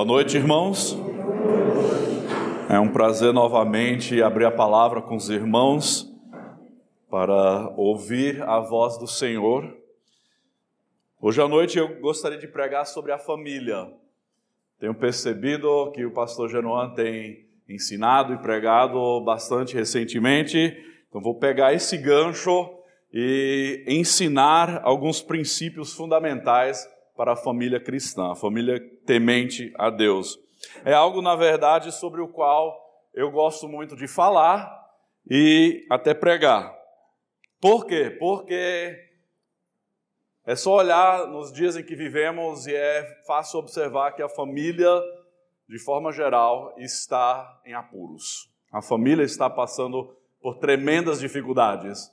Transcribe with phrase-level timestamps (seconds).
[0.00, 0.96] Boa noite, irmãos.
[2.70, 6.10] É um prazer novamente abrir a palavra com os irmãos
[7.10, 9.76] para ouvir a voz do Senhor.
[11.20, 13.92] Hoje à noite eu gostaria de pregar sobre a família.
[14.78, 21.74] Tenho percebido que o pastor Genoan tem ensinado e pregado bastante recentemente, então vou pegar
[21.74, 22.70] esse gancho
[23.12, 26.88] e ensinar alguns princípios fundamentais
[27.20, 30.38] para a família cristã, a família temente a Deus.
[30.86, 32.74] É algo, na verdade, sobre o qual
[33.12, 34.74] eu gosto muito de falar
[35.30, 36.74] e até pregar.
[37.60, 38.16] Por quê?
[38.18, 38.96] Porque
[40.46, 44.90] é só olhar nos dias em que vivemos e é fácil observar que a família,
[45.68, 48.50] de forma geral, está em apuros.
[48.72, 52.10] A família está passando por tremendas dificuldades.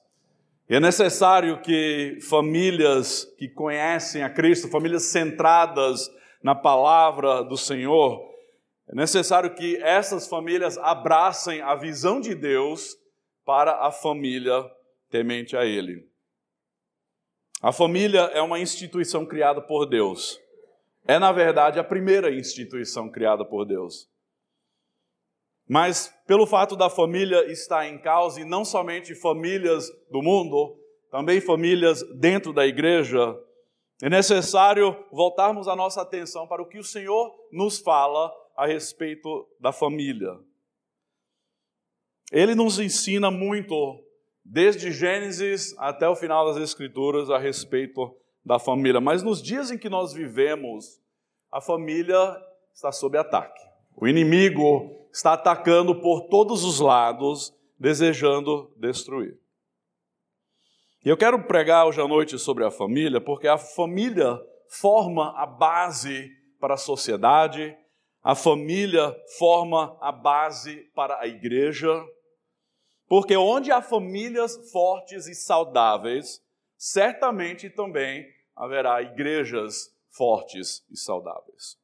[0.69, 6.11] É necessário que famílias que conhecem a Cristo, famílias centradas
[6.43, 8.21] na palavra do Senhor,
[8.89, 12.97] é necessário que essas famílias abracem a visão de Deus
[13.45, 14.69] para a família
[15.09, 16.05] temente a Ele.
[17.61, 20.39] A família é uma instituição criada por Deus.
[21.05, 24.09] É, na verdade, a primeira instituição criada por Deus.
[25.67, 30.77] Mas pelo fato da família estar em causa, e não somente famílias do mundo,
[31.11, 33.37] também famílias dentro da igreja,
[34.01, 39.47] é necessário voltarmos a nossa atenção para o que o Senhor nos fala a respeito
[39.59, 40.37] da família.
[42.31, 44.03] Ele nos ensina muito,
[44.43, 48.15] desde Gênesis até o final das Escrituras, a respeito
[48.45, 49.01] da família.
[49.01, 51.01] Mas nos dias em que nós vivemos,
[51.51, 52.35] a família
[52.73, 53.61] está sob ataque.
[53.95, 59.39] O inimigo está atacando por todos os lados, desejando destruir.
[61.05, 65.45] E eu quero pregar hoje à noite sobre a família, porque a família forma a
[65.45, 67.77] base para a sociedade,
[68.21, 72.03] a família forma a base para a igreja,
[73.07, 76.43] porque onde há famílias fortes e saudáveis,
[76.77, 81.77] certamente também haverá igrejas fortes e saudáveis.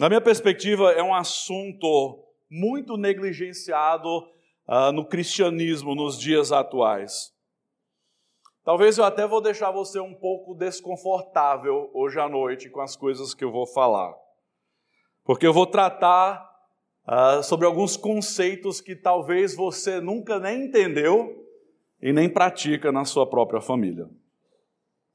[0.00, 4.18] Na minha perspectiva, é um assunto muito negligenciado
[4.68, 7.34] uh, no cristianismo nos dias atuais.
[8.62, 13.34] Talvez eu até vou deixar você um pouco desconfortável hoje à noite com as coisas
[13.34, 14.14] que eu vou falar.
[15.24, 16.48] Porque eu vou tratar
[17.04, 21.44] uh, sobre alguns conceitos que talvez você nunca nem entendeu
[22.00, 24.08] e nem pratica na sua própria família.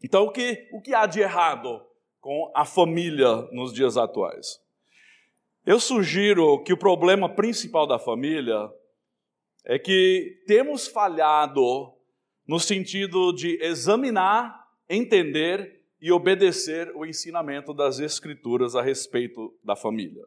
[0.03, 1.81] Então, o que, o que há de errado
[2.19, 4.61] com a família nos dias atuais?
[5.65, 8.69] Eu sugiro que o problema principal da família
[9.63, 11.93] é que temos falhado
[12.45, 20.25] no sentido de examinar, entender e obedecer o ensinamento das Escrituras a respeito da família.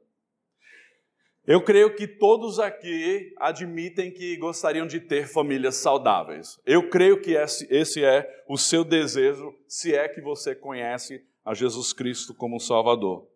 [1.47, 6.59] Eu creio que todos aqui admitem que gostariam de ter famílias saudáveis.
[6.65, 11.93] Eu creio que esse é o seu desejo, se é que você conhece a Jesus
[11.93, 13.29] Cristo como Salvador.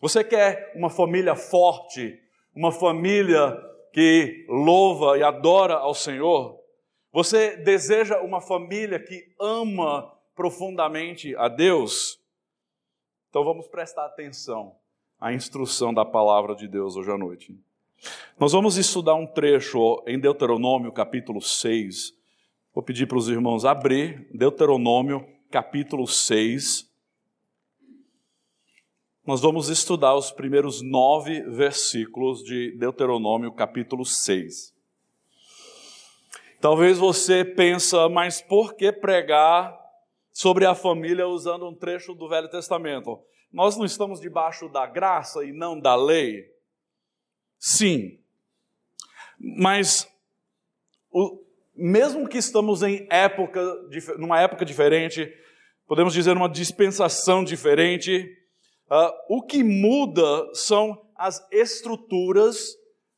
[0.00, 2.20] Você quer uma família forte,
[2.54, 3.60] uma família
[3.92, 6.56] que louva e adora ao Senhor?
[7.12, 12.20] Você deseja uma família que ama profundamente a Deus?
[13.28, 14.76] Então vamos prestar atenção
[15.20, 17.58] à instrução da palavra de Deus hoje à noite.
[18.38, 22.12] Nós vamos estudar um trecho em Deuteronômio, capítulo 6.
[22.72, 26.87] Vou pedir para os irmãos abrir Deuteronômio, capítulo 6
[29.28, 34.74] nós vamos estudar os primeiros nove versículos de Deuteronômio, capítulo 6.
[36.58, 39.78] Talvez você pensa, mas por que pregar
[40.32, 43.22] sobre a família usando um trecho do Velho Testamento?
[43.52, 46.50] Nós não estamos debaixo da graça e não da lei?
[47.58, 48.18] Sim.
[49.38, 50.10] Mas
[51.12, 51.44] o,
[51.76, 53.60] mesmo que estamos em época,
[54.16, 55.30] numa época diferente,
[55.86, 58.38] podemos dizer uma dispensação diferente,
[58.90, 62.72] Uh, o que muda são as estruturas,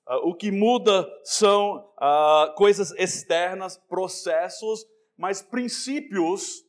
[0.08, 4.84] uh, o que muda são uh, coisas externas, processos,
[5.16, 6.64] mas princípios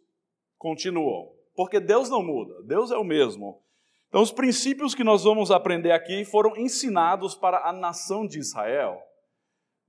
[0.55, 1.31] continuam.
[1.55, 3.63] Porque Deus não muda, Deus é o mesmo.
[4.07, 9.01] Então, os princípios que nós vamos aprender aqui foram ensinados para a nação de Israel.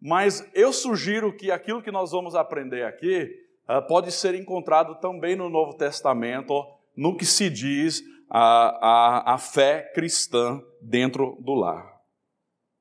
[0.01, 3.31] Mas eu sugiro que aquilo que nós vamos aprender aqui
[3.89, 6.65] pode ser encontrado também no Novo Testamento,
[6.97, 8.03] no que se diz
[8.35, 8.79] a,
[9.31, 12.01] a, a fé cristã dentro do lar.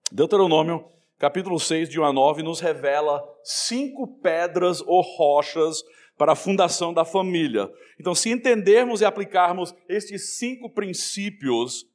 [0.10, 0.86] Deuteronômio,
[1.20, 5.84] capítulo 6, de 1 a 9, nos revela cinco pedras ou rochas
[6.18, 7.70] para a fundação da família.
[8.00, 11.86] Então, se entendermos e aplicarmos estes cinco princípios,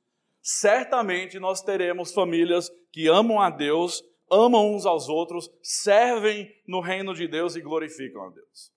[0.43, 7.15] certamente nós teremos famílias que amam a Deus, amam uns aos outros, servem no reino
[7.15, 8.71] de Deus e glorificam a Deus.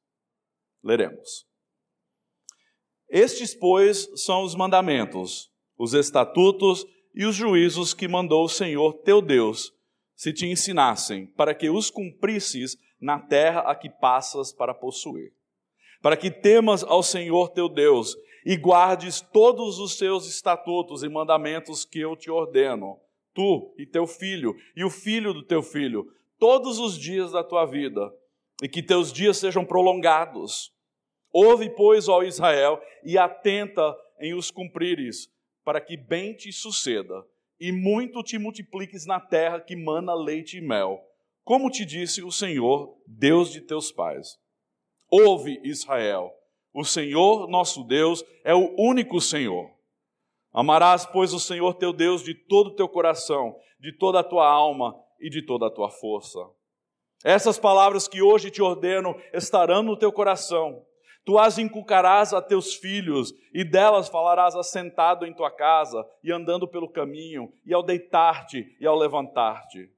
[0.81, 1.48] Leremos.
[3.09, 6.85] Estes, pois, são os mandamentos, os estatutos
[7.15, 9.73] e os juízos que mandou o Senhor teu Deus,
[10.15, 15.31] se te ensinassem, para que os cumprisses na terra a que passas para possuir.
[16.01, 18.15] Para que temas ao Senhor teu Deus
[18.45, 22.99] e guardes todos os seus estatutos e mandamentos que eu te ordeno,
[23.33, 26.05] tu e teu filho e o filho do teu filho,
[26.37, 28.13] todos os dias da tua vida,
[28.61, 30.73] e que teus dias sejam prolongados.
[31.31, 35.29] Ouve, pois, ó Israel, e atenta em os cumprires,
[35.63, 37.25] para que bem te suceda,
[37.59, 40.99] e muito te multipliques na terra que mana leite e mel,
[41.43, 44.37] como te disse o Senhor, Deus de teus pais.
[45.11, 46.31] Ouve, Israel,
[46.73, 49.69] o Senhor nosso Deus é o único Senhor.
[50.53, 54.47] Amarás, pois, o Senhor teu Deus de todo o teu coração, de toda a tua
[54.47, 56.39] alma e de toda a tua força.
[57.23, 60.85] Essas palavras que hoje te ordeno estarão no teu coração.
[61.29, 66.67] Tu as inculcarás a teus filhos, e delas falarás assentado em tua casa, e andando
[66.67, 69.91] pelo caminho, e ao deitar-te e ao levantar-te.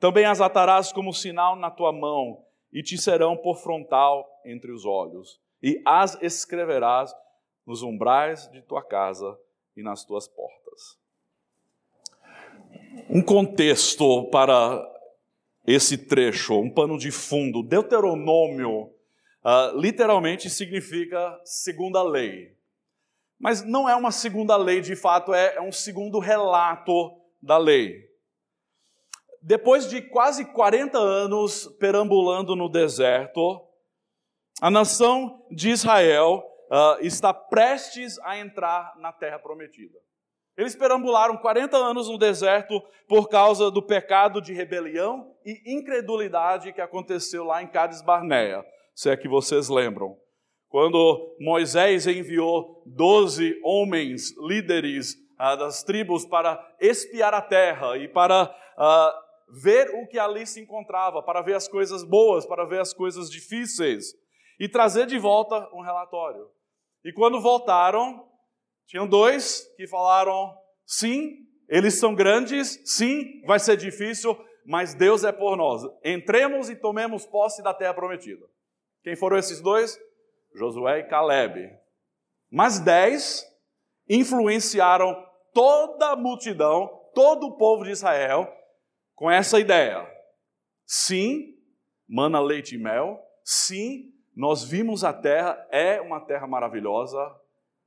[0.00, 4.84] Também as atarás como sinal na tua mão, e te serão por frontal entre os
[4.84, 7.14] olhos e as escreverás
[7.64, 9.38] nos umbrais de tua casa
[9.76, 10.98] e nas tuas portas.
[13.08, 14.84] Um contexto para
[15.64, 17.62] esse trecho, um pano de fundo.
[17.62, 18.95] Deuteronômio
[19.46, 22.56] uh, literalmente significa segunda lei.
[23.38, 28.04] Mas não é uma segunda lei, de fato, é, é um segundo relato da lei.
[29.40, 33.62] Depois de quase 40 anos perambulando no deserto,
[34.60, 39.98] a nação de Israel uh, está prestes a entrar na terra prometida.
[40.56, 46.80] Eles perambularam 40 anos no deserto por causa do pecado de rebelião e incredulidade que
[46.80, 48.64] aconteceu lá em Cades Barneia,
[48.96, 50.16] se é que vocês lembram.
[50.68, 58.44] Quando Moisés enviou 12 homens líderes uh, das tribos para espiar a terra e para
[58.44, 62.94] uh, ver o que ali se encontrava, para ver as coisas boas, para ver as
[62.94, 64.14] coisas difíceis
[64.58, 66.48] e trazer de volta um relatório.
[67.04, 68.26] E quando voltaram,
[68.86, 70.56] tinham dois que falaram:
[70.86, 71.36] sim,
[71.68, 74.34] eles são grandes, sim, vai ser difícil,
[74.64, 75.82] mas Deus é por nós.
[76.02, 78.55] Entremos e tomemos posse da terra prometida.
[79.06, 79.96] Quem foram esses dois?
[80.52, 81.70] Josué e Caleb.
[82.50, 83.46] Mas dez
[84.08, 85.16] influenciaram
[85.54, 88.52] toda a multidão, todo o povo de Israel,
[89.14, 90.04] com essa ideia.
[90.84, 91.54] Sim,
[92.08, 93.22] mana leite e mel.
[93.44, 97.32] Sim, nós vimos a terra, é uma terra maravilhosa,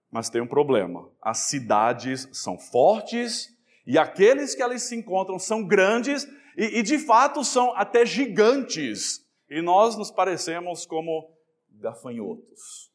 [0.09, 1.11] mas tem um problema.
[1.21, 3.49] As cidades são fortes
[3.85, 6.25] e aqueles que ali se encontram são grandes
[6.55, 9.27] e, e de fato são até gigantes.
[9.49, 11.33] E nós nos parecemos como
[11.71, 12.91] gafanhotos.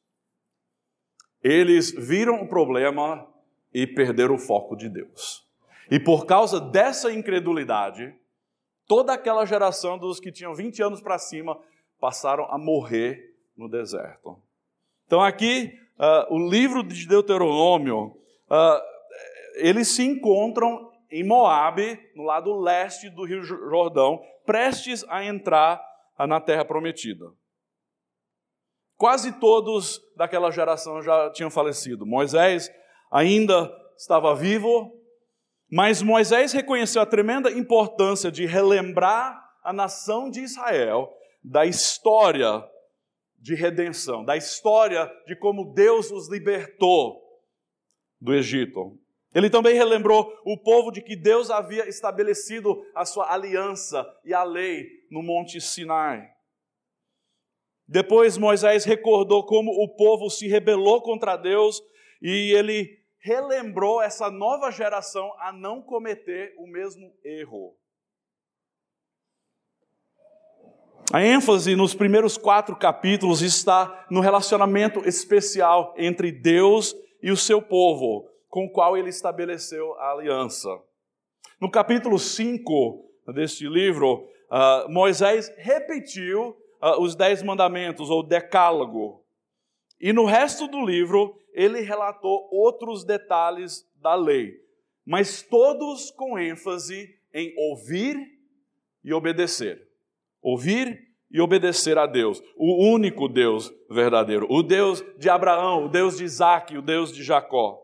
[1.43, 3.29] Eles viram o problema
[3.73, 5.45] e perderam o foco de Deus.
[5.91, 8.15] E por causa dessa incredulidade,
[8.87, 11.61] toda aquela geração dos que tinham 20 anos para cima
[12.01, 14.41] passaram a morrer no deserto.
[15.07, 18.17] Então, aqui, uh, o livro de Deuteronômio,
[18.51, 18.81] uh,
[19.57, 25.81] eles se encontram em Moabe, no lado leste do Rio Jordão, prestes a entrar
[26.19, 27.27] na Terra Prometida.
[28.97, 32.07] Quase todos daquela geração já tinham falecido.
[32.07, 32.71] Moisés
[33.11, 34.93] ainda estava vivo,
[35.71, 42.65] mas Moisés reconheceu a tremenda importância de relembrar a nação de Israel da história
[43.39, 47.21] de redenção, da história de como Deus os libertou
[48.21, 48.99] do Egito.
[49.35, 54.45] Ele também relembrou o povo de que Deus havia estabelecido a sua aliança e a
[54.45, 56.31] lei no Monte Sinai.
[57.87, 61.83] Depois Moisés recordou como o povo se rebelou contra Deus
[62.23, 67.77] e ele relembrou essa nova geração a não cometer o mesmo erro.
[71.13, 77.61] A ênfase nos primeiros quatro capítulos está no relacionamento especial entre Deus e o seu
[77.61, 80.71] povo, com o qual ele estabeleceu a aliança.
[81.61, 89.25] No capítulo 5 deste livro, uh, Moisés repetiu uh, os dez mandamentos, ou decálogo.
[90.01, 94.55] E no resto do livro, ele relatou outros detalhes da lei,
[95.05, 98.17] mas todos com ênfase em ouvir
[99.03, 99.85] e obedecer
[100.41, 106.19] ouvir e obedecer a Deus, o único Deus verdadeiro, o Deus de Abraão, o Deus
[106.19, 107.84] de Isaac, o Deus de Jacó.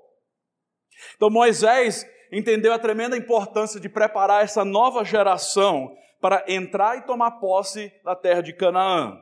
[1.17, 7.33] Então Moisés, entendeu a tremenda importância de preparar essa nova geração para entrar e tomar
[7.33, 9.19] posse da terra de Canaã,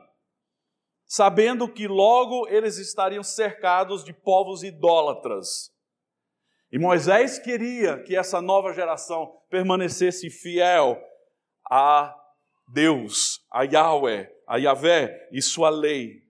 [1.05, 5.71] sabendo que logo eles estariam cercados de povos idólatras.
[6.71, 11.01] E Moisés queria que essa nova geração permanecesse fiel
[11.69, 12.15] a
[12.71, 16.21] Deus, a Yahweh, a Yahvé e sua lei.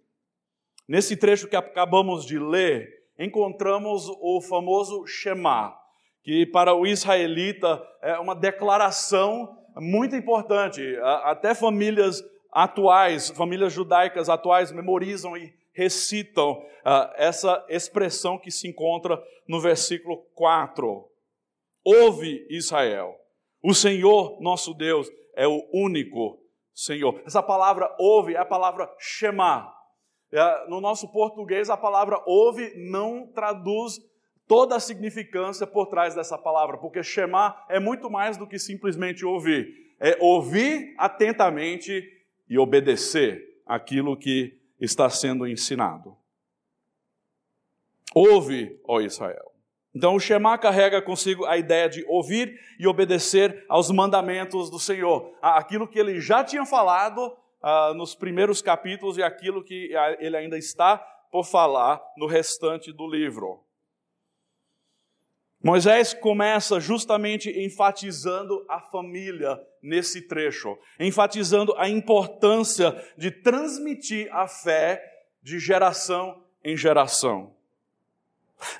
[0.88, 5.78] Nesse trecho que acabamos de ler, encontramos o famoso Shema,
[6.24, 10.82] que para o israelita é uma declaração muito importante.
[11.24, 19.22] Até famílias atuais, famílias judaicas atuais, memorizam e recitam uh, essa expressão que se encontra
[19.48, 21.06] no versículo 4.
[21.86, 23.16] Ouve Israel,
[23.64, 26.40] o Senhor nosso Deus é o único
[26.74, 27.22] Senhor.
[27.26, 29.74] Essa palavra ouve é a palavra Shema.
[30.32, 34.00] É, no nosso português, a palavra ouve não traduz
[34.48, 39.26] toda a significância por trás dessa palavra, porque Shema é muito mais do que simplesmente
[39.26, 39.96] ouvir.
[40.00, 42.04] É ouvir atentamente
[42.50, 46.16] e obedecer aquilo que está sendo ensinado.
[48.14, 49.52] Ouve, ó Israel.
[49.94, 55.36] Então o Shema carrega consigo a ideia de ouvir e obedecer aos mandamentos do Senhor,
[55.42, 60.38] aquilo que ele já tinha falado ah, nos primeiros capítulos e aquilo que ah, ele
[60.38, 60.98] ainda está
[61.32, 63.64] por falar no restante do livro.
[65.62, 75.04] Moisés começa justamente enfatizando a família nesse trecho, enfatizando a importância de transmitir a fé
[75.44, 77.54] de geração em geração.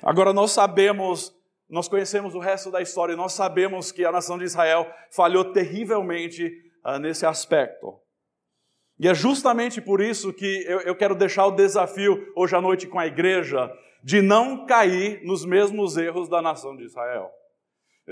[0.02, 1.34] Agora nós sabemos,
[1.68, 5.52] nós conhecemos o resto da história, e nós sabemos que a nação de Israel falhou
[5.52, 6.50] terrivelmente
[6.84, 8.00] uh, nesse aspecto.
[9.00, 12.98] E é justamente por isso que eu, quero deixar o desafio hoje à noite com
[12.98, 13.72] a igreja
[14.04, 17.30] de não cair nos mesmos erros da nação de Israel.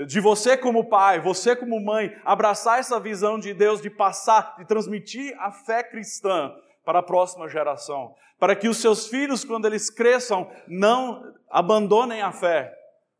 [0.07, 4.65] De você como pai, você como mãe, abraçar essa visão de Deus, de passar, de
[4.65, 6.51] transmitir a fé cristã
[6.83, 12.31] para a próxima geração, para que os seus filhos, quando eles cresçam, não abandonem a
[12.31, 12.75] fé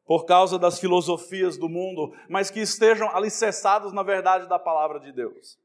[0.07, 5.11] por causa das filosofias do mundo, mas que estejam alicerçados na verdade da palavra de
[5.11, 5.55] Deus.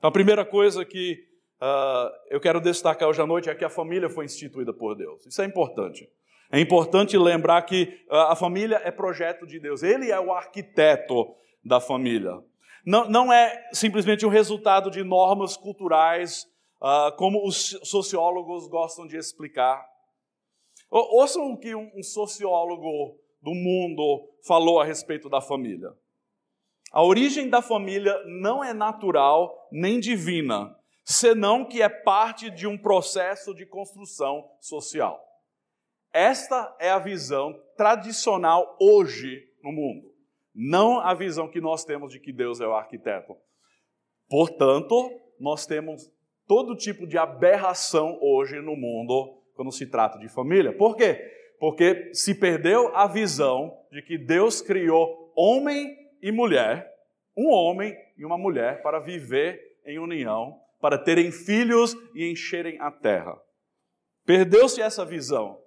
[0.00, 1.22] Então, a primeira coisa que
[1.60, 5.26] uh, eu quero destacar hoje à noite é que a família foi instituída por Deus.
[5.26, 6.08] Isso é importante.
[6.50, 9.82] É importante lembrar que uh, a família é projeto de Deus.
[9.82, 12.42] Ele é o arquiteto da família.
[12.82, 16.46] Não, não é simplesmente um resultado de normas culturais,
[16.80, 19.84] uh, como os sociólogos gostam de explicar.
[20.90, 25.92] Ouçam o que um sociólogo do mundo falou a respeito da família.
[26.90, 32.76] A origem da família não é natural nem divina, senão que é parte de um
[32.76, 35.24] processo de construção social.
[36.12, 40.12] Esta é a visão tradicional hoje no mundo,
[40.52, 43.36] não a visão que nós temos de que Deus é o arquiteto.
[44.28, 46.10] Portanto, nós temos
[46.46, 50.76] todo tipo de aberração hoje no mundo quando se trata de família.
[50.76, 51.20] Por quê?
[51.60, 56.90] Porque se perdeu a visão de que Deus criou homem e mulher,
[57.36, 62.90] um homem e uma mulher, para viver em união para terem filhos e encherem a
[62.90, 63.38] terra.
[64.24, 65.58] Perdeu-se essa visão.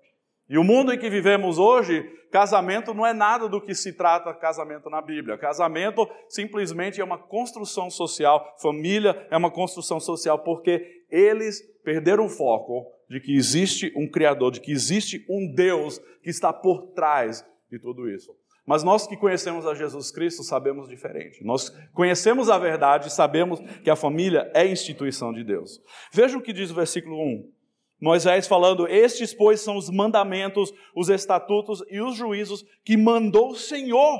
[0.50, 4.34] E o mundo em que vivemos hoje, casamento não é nada do que se trata
[4.34, 5.38] casamento na Bíblia.
[5.38, 12.30] Casamento simplesmente é uma construção social, família é uma construção social, porque eles perderam o
[12.30, 17.46] foco de que existe um Criador, de que existe um Deus que está por trás
[17.70, 18.36] de tudo isso.
[18.66, 21.44] Mas nós que conhecemos a Jesus Cristo sabemos diferente.
[21.44, 25.82] Nós conhecemos a verdade e sabemos que a família é instituição de Deus.
[26.12, 27.52] Veja o que diz o versículo 1.
[28.00, 33.56] Moisés falando: Estes, pois, são os mandamentos, os estatutos e os juízos que mandou o
[33.56, 34.20] Senhor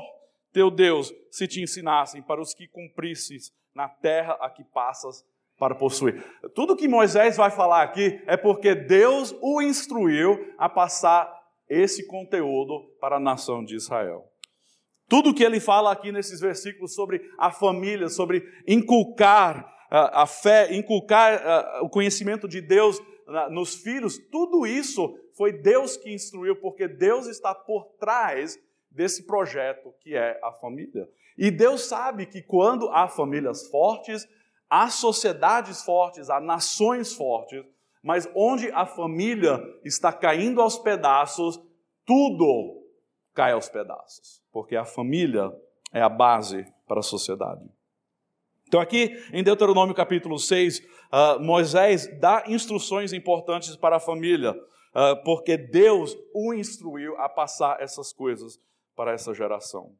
[0.54, 5.24] teu Deus se te ensinassem para os que cumprisses na terra a que passas
[5.58, 6.24] para possuir.
[6.54, 11.28] Tudo que Moisés vai falar aqui é porque Deus o instruiu a passar
[11.68, 14.30] esse conteúdo para a nação de Israel.
[15.08, 21.82] Tudo que ele fala aqui nesses versículos sobre a família, sobre inculcar a, fé, inculcar
[21.82, 23.00] o conhecimento de Deus
[23.50, 28.58] nos filhos, tudo isso foi Deus que instruiu, porque Deus está por trás
[28.90, 31.08] desse projeto que é a família.
[31.36, 34.26] E Deus sabe que quando há famílias fortes,
[34.70, 37.64] há sociedades fortes, há nações fortes,
[38.02, 41.60] mas onde a família está caindo aos pedaços,
[42.04, 42.82] tudo
[43.32, 45.52] cai aos pedaços, porque a família
[45.92, 47.68] é a base para a sociedade.
[48.68, 54.52] Então, aqui em Deuteronômio capítulo 6, uh, ah, Moisés dá instruções importantes para a família,
[54.52, 58.60] uh, porque Deus o instruiu a passar essas coisas
[58.94, 59.92] para essa geração.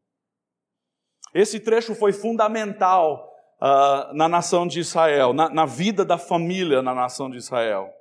[1.34, 3.28] Esse trecho foi fundamental
[3.60, 7.92] uh, na nação de Israel, na, na, vida da família na nação de Israel.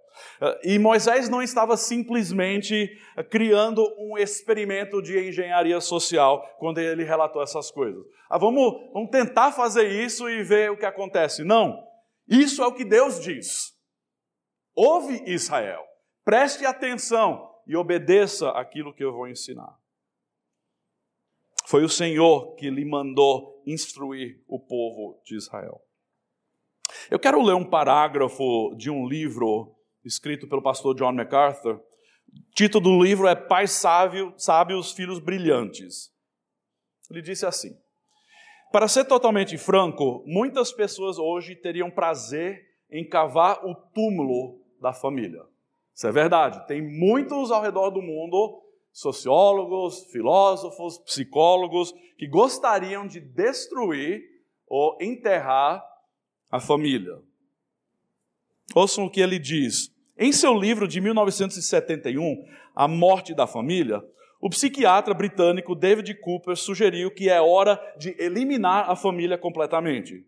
[0.41, 2.89] Uh, e Moisés não estava simplesmente
[3.29, 8.03] criando um experimento de engenharia social quando ele relatou essas coisas.
[8.29, 11.43] Ah, vamos, vamos tentar fazer isso e ver o que acontece.
[11.43, 11.81] Não.
[12.27, 13.73] Isso é o que Deus diz.
[14.75, 15.83] Ouve Israel,
[16.25, 19.77] preste atenção e obedeça aquilo que eu vou ensinar.
[21.65, 25.81] Foi o Senhor que lhe mandou instruir o povo de Israel.
[27.09, 29.72] Eu quero ler um parágrafo de um livro
[30.03, 31.75] escrito pelo pastor John MacArthur.
[31.75, 36.11] O título do livro é Pais Sábio, Sábios, Filhos Brilhantes.
[37.09, 37.77] Ele disse assim:
[38.71, 45.41] Para ser totalmente franco, muitas pessoas hoje teriam prazer em cavar o túmulo da família.
[45.93, 46.65] Isso é verdade.
[46.67, 54.21] Tem muitos ao redor do mundo sociólogos, filósofos, psicólogos que gostariam de destruir
[54.67, 55.83] ou enterrar
[56.51, 57.19] a família.
[58.75, 59.91] Ouçam o que ele diz.
[60.17, 64.01] Em seu livro de 1971, A Morte da Família,
[64.39, 70.25] o psiquiatra britânico David Cooper sugeriu que é hora de eliminar a família completamente.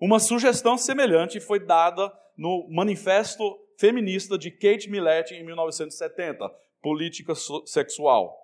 [0.00, 6.48] Uma sugestão semelhante foi dada no Manifesto Feminista de Kate Millett em 1970,
[6.82, 7.34] política
[7.64, 8.36] sexual.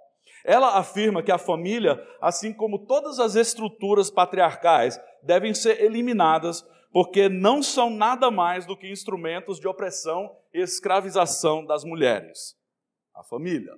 [0.44, 7.28] Ela afirma que a família, assim como todas as estruturas patriarcais, devem ser eliminadas porque
[7.28, 12.56] não são nada mais do que instrumentos de opressão e escravização das mulheres.
[13.14, 13.74] A família.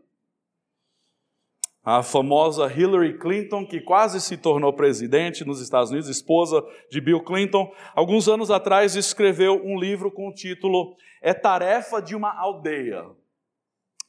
[1.84, 7.22] A famosa Hillary Clinton, que quase se tornou presidente nos Estados Unidos, esposa de Bill
[7.22, 13.04] Clinton, alguns anos atrás escreveu um livro com o título É Tarefa de uma Aldeia.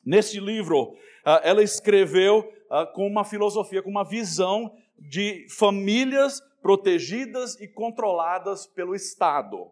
[0.06, 7.62] Neste livro, ah, ela escreveu ah, com uma filosofia, com uma visão de famílias protegidas
[7.62, 9.72] e controladas pelo Estado.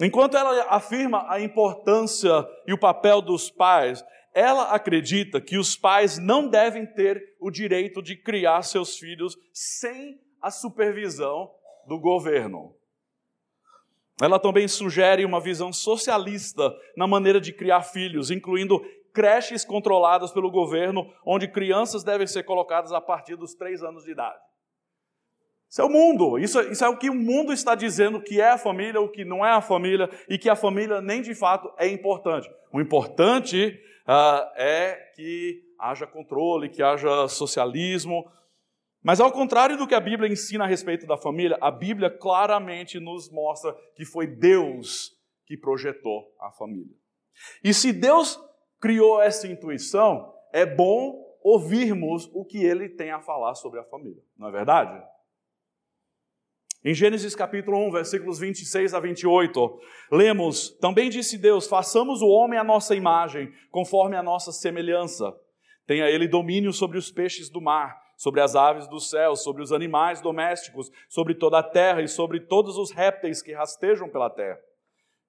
[0.00, 2.30] Enquanto ela afirma a importância
[2.68, 8.00] e o papel dos pais, ela acredita que os pais não devem ter o direito
[8.00, 11.52] de criar seus filhos sem a supervisão
[11.88, 12.76] do governo.
[14.22, 18.78] Ela também sugere uma visão socialista na maneira de criar filhos, incluindo
[19.12, 24.12] creches controladas pelo governo, onde crianças devem ser colocadas a partir dos três anos de
[24.12, 24.47] idade.
[25.68, 28.50] Isso é o mundo, isso, isso é o que o mundo está dizendo que é
[28.50, 31.70] a família, o que não é a família, e que a família nem de fato
[31.76, 32.50] é importante.
[32.72, 38.30] O importante uh, é que haja controle, que haja socialismo,
[39.02, 42.98] mas ao contrário do que a Bíblia ensina a respeito da família, a Bíblia claramente
[42.98, 45.12] nos mostra que foi Deus
[45.46, 46.96] que projetou a família.
[47.62, 48.40] E se Deus
[48.80, 54.22] criou essa intuição, é bom ouvirmos o que ele tem a falar sobre a família,
[54.36, 55.02] não é verdade?
[56.84, 59.80] Em Gênesis capítulo 1, versículos 26 a 28,
[60.12, 65.34] lemos: Também disse Deus: Façamos o homem à nossa imagem, conforme a nossa semelhança.
[65.86, 69.72] Tenha ele domínio sobre os peixes do mar sobre as aves do céu, sobre os
[69.72, 74.58] animais domésticos, sobre toda a terra e sobre todos os répteis que rastejam pela terra.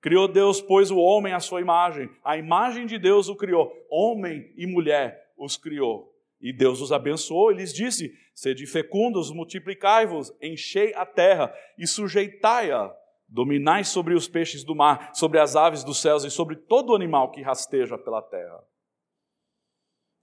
[0.01, 4.51] Criou Deus, pois, o homem à sua imagem, a imagem de Deus o criou, homem
[4.57, 6.08] e mulher os criou.
[6.41, 12.95] E Deus os abençoou e lhes disse: Sede fecundos, multiplicai-vos, enchei a terra e sujeitai-a.
[13.27, 17.31] Dominai sobre os peixes do mar, sobre as aves dos céus e sobre todo animal
[17.31, 18.63] que rasteja pela terra.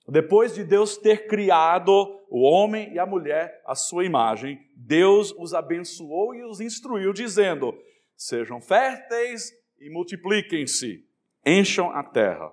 [0.09, 1.93] Depois de Deus ter criado
[2.29, 7.77] o homem e a mulher à sua imagem, Deus os abençoou e os instruiu, dizendo:
[8.17, 11.05] Sejam férteis e multipliquem-se,
[11.45, 12.53] encham a terra.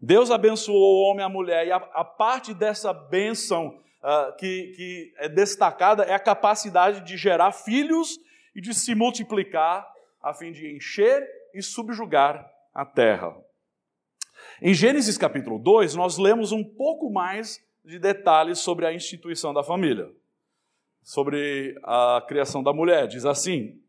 [0.00, 4.72] Deus abençoou o homem e a mulher, e a, a parte dessa bênção uh, que,
[4.74, 8.18] que é destacada é a capacidade de gerar filhos
[8.54, 9.86] e de se multiplicar,
[10.22, 13.36] a fim de encher e subjugar a terra.
[14.62, 19.62] Em Gênesis capítulo 2, nós lemos um pouco mais de detalhes sobre a instituição da
[19.62, 20.10] família,
[21.02, 23.06] sobre a criação da mulher.
[23.06, 23.80] Diz assim,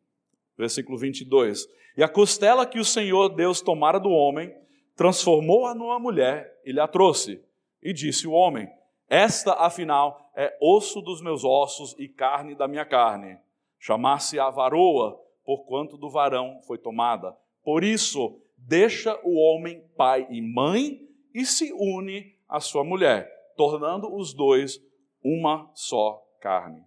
[0.58, 4.54] versículo 22: E a costela que o Senhor Deus tomara do homem,
[4.96, 7.44] transformou-a numa mulher e lhe a trouxe.
[7.82, 8.70] E disse o homem:
[9.08, 13.38] Esta, afinal, é osso dos meus ossos e carne da minha carne.
[13.80, 17.36] Chamar-se a varoa, porquanto do varão foi tomada.
[17.64, 21.00] Por isso, deixa o homem pai e mãe
[21.34, 24.80] e se une à sua mulher, tornando os dois
[25.24, 26.84] uma só carne.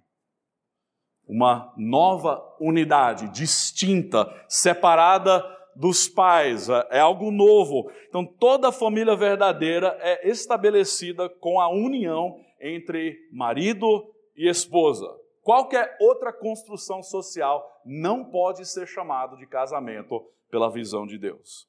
[1.27, 5.43] Uma nova unidade, distinta, separada
[5.77, 7.91] dos pais, é, é algo novo.
[8.09, 14.07] Então, toda família verdadeira é estabelecida com a união entre marido
[14.37, 15.07] e esposa.
[15.43, 21.69] Qualquer outra construção social não pode ser chamado de casamento pela visão de Deus.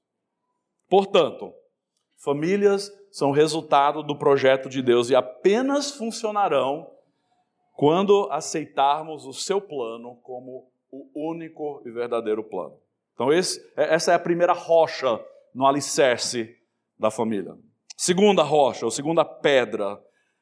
[0.89, 1.53] Portanto,
[2.15, 6.89] famílias são resultado do projeto de Deus e apenas funcionarão
[7.73, 12.77] quando aceitarmos o seu plano como o único e verdadeiro plano.
[13.15, 15.19] Então, esse, essa é a primeira rocha
[15.54, 16.54] no alicerce
[16.99, 17.56] da família.
[17.97, 19.97] Segunda rocha, ou segunda pedra,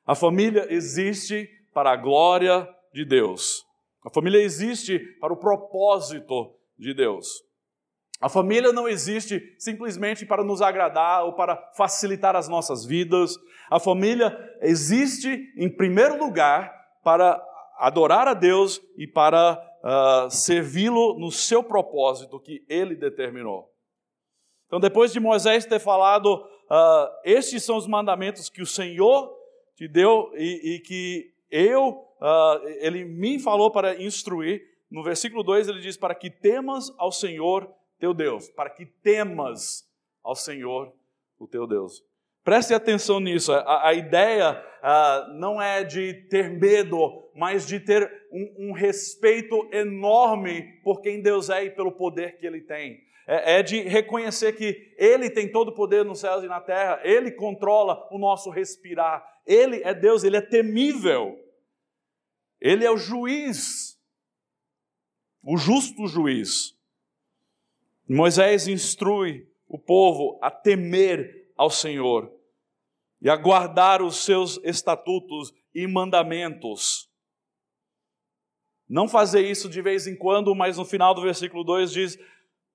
[0.05, 3.63] a família existe para a glória de Deus.
[4.03, 7.27] A família existe para o propósito de Deus.
[8.19, 13.35] A família não existe simplesmente para nos agradar ou para facilitar as nossas vidas.
[13.69, 17.41] A família existe, em primeiro lugar, para
[17.77, 23.71] adorar a Deus e para uh, servi-lo no seu propósito que ele determinou.
[24.67, 29.31] Então, depois de Moisés ter falado, uh, estes são os mandamentos que o Senhor
[29.75, 34.63] te deu e, e que eu, uh, ele me falou para instruir.
[34.89, 39.87] No versículo 2 ele diz: Para que temas ao Senhor teu Deus, para que temas
[40.23, 40.91] ao Senhor
[41.37, 42.03] o teu Deus.
[42.43, 43.53] Preste atenção nisso.
[43.53, 49.69] A, a ideia uh, não é de ter medo, mas de ter um, um, respeito
[49.71, 52.99] enorme por quem Deus é e pelo poder que Ele tem.
[53.27, 56.99] É, é de reconhecer que Ele tem todo o poder nos céus e na terra,
[57.03, 61.37] Ele controla o nosso respirar, Ele é Deus, Ele é temível,
[62.59, 63.97] Ele é o juiz,
[65.43, 66.75] o justo juiz.
[68.09, 72.31] Moisés instrui o povo a temer ao Senhor
[73.21, 77.09] e a guardar os seus estatutos e mandamentos.
[78.89, 82.19] Não fazer isso de vez em quando, mas no final do versículo 2 diz: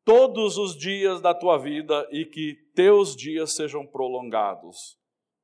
[0.05, 4.99] todos os dias da tua vida e que teus dias sejam prolongados.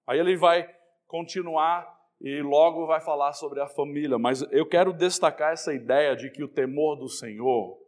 [0.06, 0.68] Aí ele vai
[1.06, 6.30] continuar e logo vai falar sobre a família, mas eu quero destacar essa ideia de
[6.30, 7.84] que o temor do Senhor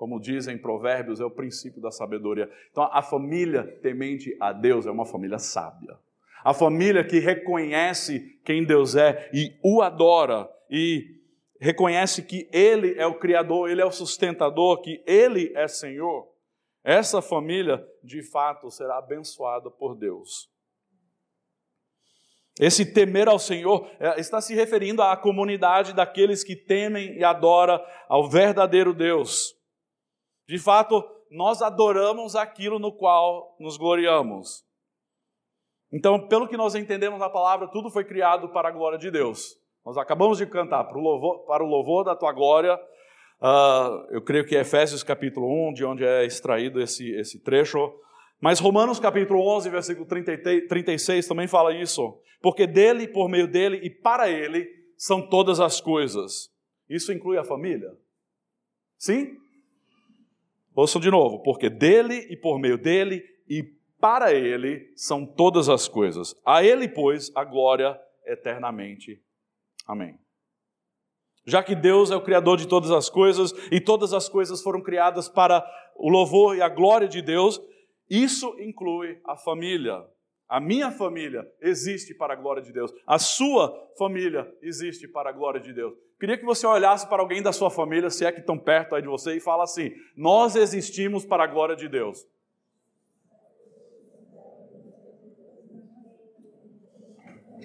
[0.00, 2.50] como dizem Provérbios, é o princípio da sabedoria.
[2.70, 5.94] Então, a família temente a Deus é uma família sábia.
[6.42, 11.19] A família que reconhece quem Deus é e o adora e
[11.60, 16.28] reconhece que Ele é o Criador, Ele é o sustentador, que Ele é Senhor.
[16.82, 20.50] Essa família, de fato, será abençoada por Deus.
[22.58, 27.78] Esse temer ao Senhor é, está se referindo à comunidade daqueles que temem e adoram
[28.08, 29.54] ao verdadeiro Deus.
[30.48, 34.64] De fato, nós adoramos aquilo no qual nos gloriamos.
[35.92, 39.59] Então, pelo que nós entendemos na palavra, tudo foi criado para a glória de Deus.
[39.90, 42.76] Nós acabamos de cantar para o louvor, para o louvor da tua glória.
[43.40, 47.92] Uh, eu creio que é Efésios capítulo 1, de onde é extraído esse, esse trecho.
[48.40, 52.16] Mas Romanos capítulo 11, versículo 30, 36 também fala isso.
[52.40, 54.64] Porque dele, por meio dele e para ele
[54.96, 56.52] são todas as coisas.
[56.88, 57.90] Isso inclui a família?
[58.96, 59.38] Sim?
[60.72, 63.64] Ouçam de novo, porque dele e por meio dele e
[64.00, 66.32] para ele são todas as coisas.
[66.46, 69.20] A ele, pois, a glória eternamente.
[69.90, 70.16] Amém.
[71.44, 74.80] Já que Deus é o Criador de todas as coisas e todas as coisas foram
[74.80, 77.60] criadas para o louvor e a glória de Deus,
[78.08, 80.00] isso inclui a família.
[80.48, 82.92] A minha família existe para a glória de Deus.
[83.04, 85.92] A sua família existe para a glória de Deus.
[86.20, 89.02] Queria que você olhasse para alguém da sua família, se é que estão perto aí
[89.02, 92.24] de você, e fala assim: Nós existimos para a glória de Deus.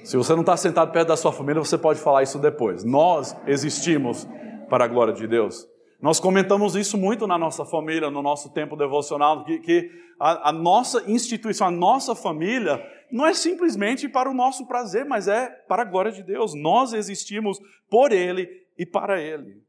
[0.06, 2.84] Se você não está sentado perto da sua família, você pode falar isso depois.
[2.84, 4.28] Nós existimos
[4.70, 5.68] para a glória de Deus.
[6.00, 9.90] Nós comentamos isso muito na nossa família, no nosso tempo devocional, que, que
[10.20, 15.28] a, a, nossa instituição, a nossa família, não é simplesmente para o nosso prazer, mas
[15.28, 16.54] é para a glória de Deus.
[16.54, 19.60] Nós existimos por Ele e para Ele.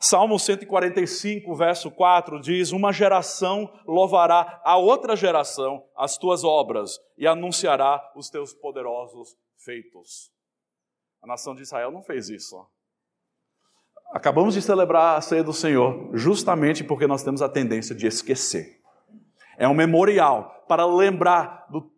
[0.00, 7.26] Salmo 145, verso 4 diz: Uma geração louvará a outra geração as tuas obras e
[7.26, 10.30] anunciará os teus poderosos feitos.
[11.22, 12.64] A nação de Israel não fez isso.
[14.12, 18.80] Acabamos de celebrar a ceia do Senhor justamente porque nós temos a tendência de esquecer.
[19.58, 21.90] É um memorial para lembrar do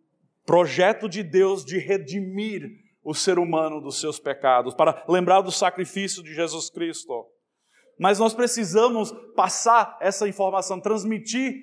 [0.45, 2.69] projeto de Deus de redimir
[3.03, 7.25] o ser humano dos seus pecados, para lembrar do sacrifício de Jesus Cristo.
[8.01, 11.61] Mas nós precisamos passar essa informação, transmitir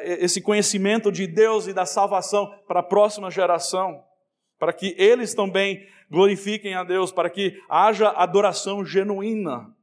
[0.00, 4.00] esse conhecimento de Deus e da salvação para a próxima geração,
[4.60, 9.74] para que eles também glorifiquem a Deus, para que haja adoração genuína.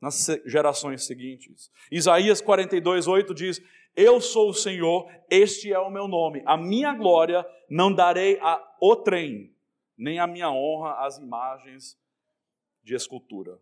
[0.00, 1.68] nas gerações seguintes.
[1.90, 3.60] Isaías 42, 8 diz:
[3.96, 6.44] Eu sou o Senhor, este é o meu nome.
[6.46, 9.52] A minha glória não darei a outrem,
[9.98, 11.98] nem a minha honra às imagens
[12.84, 13.58] de escultura.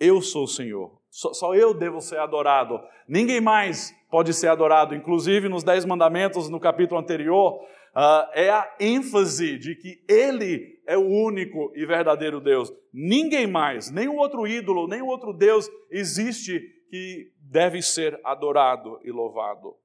[0.00, 4.94] Eu sou o Senhor, só, só eu devo ser adorado, ninguém mais pode ser adorado.
[4.94, 7.62] Inclusive, nos Dez Mandamentos, no capítulo anterior,
[7.94, 12.72] uh, é a ênfase de que Ele é o único e verdadeiro Deus.
[12.92, 16.60] Ninguém mais, nenhum outro ídolo, nenhum outro Deus existe
[16.90, 19.76] que deve ser adorado e louvado.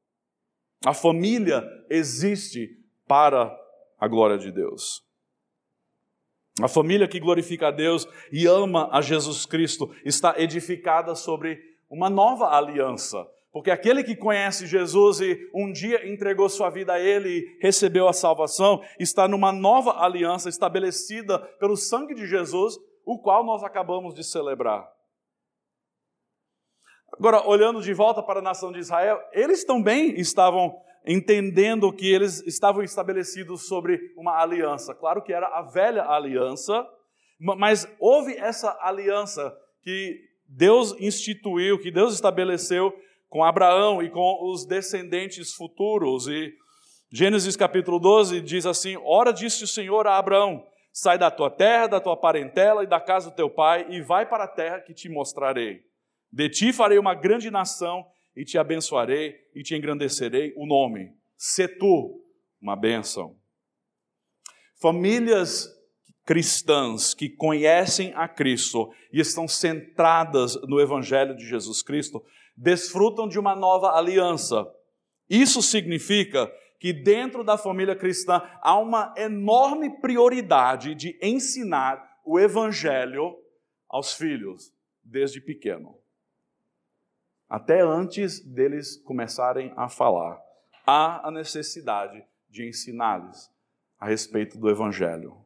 [0.83, 2.69] A família existe
[3.07, 3.55] para
[3.99, 5.04] a glória de Deus.
[6.61, 12.09] A família que glorifica a Deus e ama a Jesus Cristo está edificada sobre uma
[12.09, 13.27] nova aliança.
[13.51, 18.07] Porque aquele que conhece Jesus e um dia entregou sua vida a Ele e recebeu
[18.07, 24.13] a salvação, está numa nova aliança estabelecida pelo sangue de Jesus, o qual nós acabamos
[24.13, 24.85] de celebrar.
[27.17, 32.41] Agora, olhando de volta para a nação de Israel, eles também estavam entendendo que eles
[32.47, 34.93] estavam estabelecidos sobre uma aliança.
[34.95, 36.85] Claro que era a velha aliança,
[37.39, 42.93] mas houve essa aliança que Deus instituiu, que Deus estabeleceu
[43.29, 46.27] com Abraão e com os descendentes futuros.
[46.27, 46.53] E
[47.11, 51.87] Gênesis capítulo 12 diz assim: Ora disse o Senhor a Abraão: Sai da tua terra,
[51.87, 54.93] da tua parentela e da casa do teu pai, e vai para a terra que
[54.93, 55.81] te mostrarei.
[56.31, 61.13] De ti farei uma grande nação, e te abençoarei e te engrandecerei o nome.
[61.37, 62.21] Se tu
[62.61, 63.37] uma bênção.
[64.81, 65.69] Famílias
[66.25, 72.23] cristãs que conhecem a Cristo e estão centradas no Evangelho de Jesus Cristo
[72.57, 74.65] desfrutam de uma nova aliança.
[75.29, 83.37] Isso significa que dentro da família cristã há uma enorme prioridade de ensinar o Evangelho
[83.87, 85.97] aos filhos desde pequeno.
[87.55, 90.37] Até antes deles começarem a falar,
[90.85, 93.49] há a necessidade de ensinar-lhes
[93.97, 95.37] a respeito do Evangelho.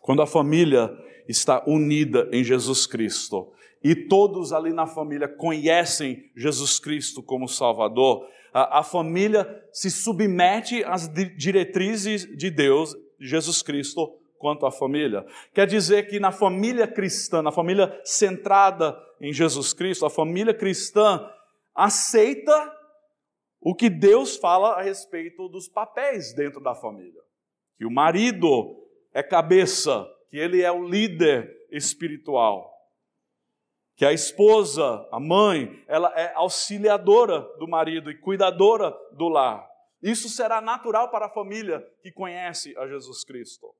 [0.00, 0.90] Quando a família
[1.28, 8.26] está unida em Jesus Cristo, e todos ali na família conhecem Jesus Cristo como Salvador,
[8.52, 15.24] a, a família se submete às diretrizes de Deus, Jesus Cristo, quanto à família.
[15.54, 21.26] Quer dizer que na família cristã, na família centrada em Jesus Cristo, a família cristã
[21.74, 22.76] aceita
[23.60, 27.22] o que Deus fala a respeito dos papéis dentro da família.
[27.78, 28.76] Que o marido
[29.14, 32.72] é cabeça, que ele é o líder espiritual
[34.02, 39.64] que a esposa, a mãe, ela é auxiliadora do marido e cuidadora do lar.
[40.02, 43.72] Isso será natural para a família que conhece a Jesus Cristo.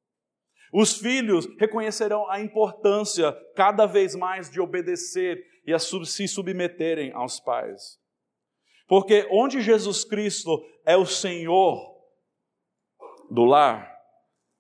[0.73, 7.39] Os filhos reconhecerão a importância cada vez mais de obedecer e a se submeterem aos
[7.39, 8.01] pais.
[8.89, 11.93] Porque onde Jesus Cristo é o Senhor
[13.31, 13.93] do lar,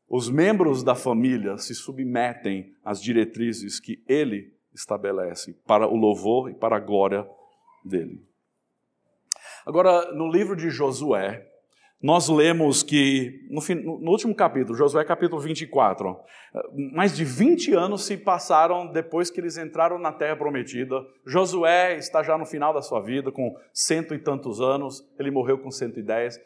[0.06, 6.54] os membros da família se submetem às diretrizes que ele estabelece para o louvor e
[6.54, 7.26] para a glória
[7.84, 8.22] dele.
[9.64, 11.46] Agora, no livro de Josué,
[12.02, 13.60] nós lemos que, no,
[14.00, 16.16] no, último capítulo, Josué capítulo 24,
[16.92, 20.96] mais de 20 anos se passaram depois que eles entraram na terra prometida.
[21.24, 25.58] Josué está já no final da sua vida, com cento e tantos anos, ele morreu
[25.58, 26.40] com 110.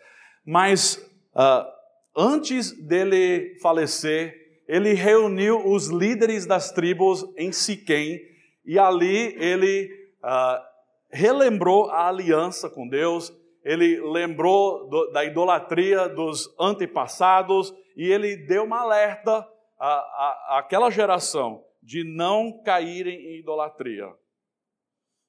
[0.45, 0.97] Mas
[1.35, 1.67] uh,
[2.17, 4.35] antes dele falecer,
[4.69, 8.21] ele reuniu os líderes das tribos em Siquém
[8.65, 9.89] e ali ele
[10.23, 10.61] ah,
[11.11, 13.33] relembrou a aliança com Deus,
[13.67, 19.45] ele lembrou do, da idolatria dos antepassados e ele deu uma alerta
[19.77, 24.09] à, àquela geração de não caírem em idolatria.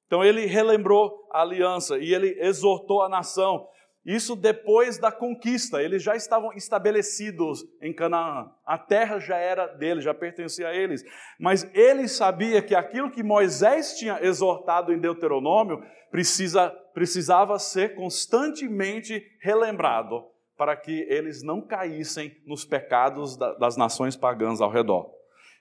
[0.06, 3.68] Então ele relembrou a aliança e ele exortou a nação
[4.04, 8.50] isso depois da conquista, eles já estavam estabelecidos em Canaã.
[8.64, 11.04] A terra já era deles, já pertencia a eles.
[11.38, 19.22] Mas ele sabia que aquilo que Moisés tinha exortado em Deuteronômio precisa, precisava ser constantemente
[19.42, 20.24] relembrado
[20.56, 25.10] para que eles não caíssem nos pecados das nações pagãs ao redor.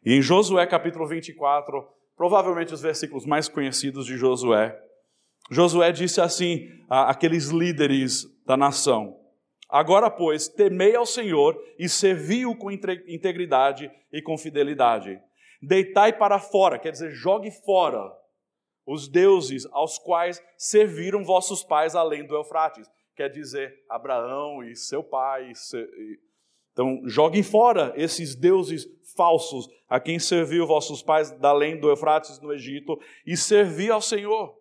[0.06, 4.80] E em Josué capítulo 24, provavelmente os versículos mais conhecidos de Josué,
[5.50, 9.18] Josué disse assim àqueles líderes da nação:
[9.70, 15.20] Agora, pois, temei ao Senhor e servi-o com integridade e com fidelidade.
[15.62, 18.12] Deitai para fora, quer dizer, jogue fora
[18.86, 22.88] os deuses aos quais serviram vossos pais além do Eufrates.
[23.16, 26.20] Quer dizer, Abraão e seu pai, e,
[26.72, 32.54] Então, joguem fora esses deuses falsos a quem serviu vossos pais além do Eufrates no
[32.54, 34.57] Egito e servi ao Senhor.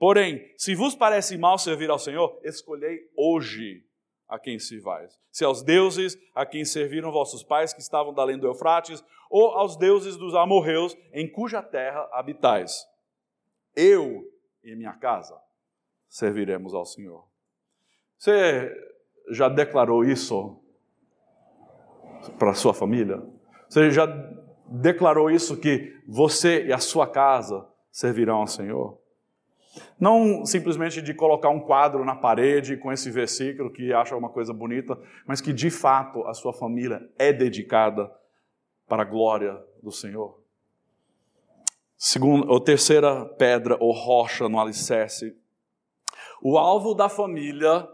[0.00, 3.84] Porém, se vos parece mal servir ao Senhor, escolhei hoje
[4.26, 5.20] a quem servais.
[5.30, 9.50] Se aos deuses a quem serviram vossos pais que estavam da além do Eufrates, ou
[9.50, 12.86] aos deuses dos amorreus em cuja terra habitais.
[13.76, 14.24] Eu
[14.64, 15.38] e minha casa
[16.08, 17.28] serviremos ao Senhor.
[18.16, 18.74] Você
[19.28, 20.58] já declarou isso
[22.38, 23.22] para sua família?
[23.68, 24.06] Você já
[24.66, 28.99] declarou isso que você e a sua casa servirão ao Senhor?
[29.98, 34.52] Não simplesmente de colocar um quadro na parede com esse versículo que acha uma coisa
[34.52, 38.10] bonita, mas que de fato a sua família é dedicada
[38.88, 40.40] para a glória do Senhor.
[41.96, 45.36] Segunda, ou terceira pedra ou rocha no alicerce.
[46.42, 47.86] O alvo da família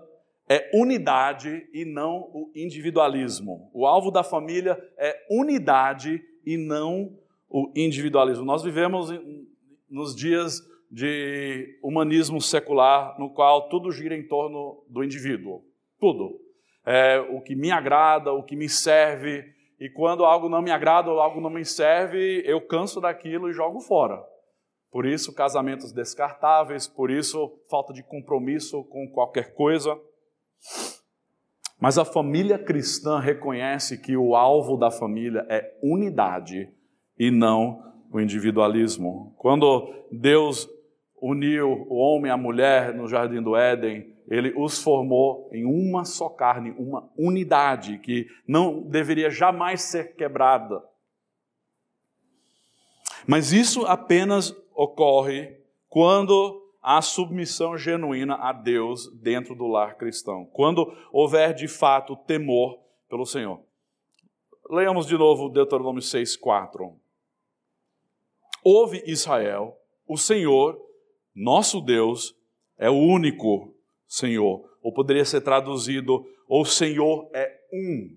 [0.49, 3.69] é unidade e não o individualismo.
[3.75, 7.19] O alvo da família é unidade e não
[7.51, 8.45] o individualismo.
[8.45, 9.09] Nós vivemos
[9.91, 10.63] nos dias
[10.97, 15.63] de humanismo secular, no qual tudo gira em torno do indivíduo.
[16.01, 16.41] Tudo.
[16.87, 19.45] É o que me agrada, o que me serve.
[19.79, 23.53] E quando algo não me agrada ou algo não me serve, eu canso daquilo e
[23.53, 24.25] jogo fora.
[24.91, 30.01] Por isso, casamentos descartáveis, por isso, falta de compromisso com qualquer coisa.
[31.79, 36.73] Mas a família cristã reconhece que o alvo da família é unidade
[37.19, 39.35] e não o individualismo.
[39.37, 40.67] Quando Deus
[41.27, 46.05] uniu o homem e a mulher no jardim do Éden, ele os formou em uma
[46.05, 50.83] só carne, uma unidade que não deveria jamais ser quebrada.
[53.27, 55.57] Mas isso apenas ocorre
[55.89, 60.47] quando a submissão genuína a Deus dentro do lar cristão.
[60.53, 63.61] Quando houver de fato temor pelo Senhor.
[64.71, 66.95] Leamos de novo Deuteronômio 6,4.
[68.63, 70.81] Ouve Israel, o Senhor,
[71.37, 72.35] nosso Deus,
[72.79, 73.75] é o único
[74.09, 74.65] Senhor.
[74.83, 78.17] Ou poderia ser traduzido: o Senhor é um.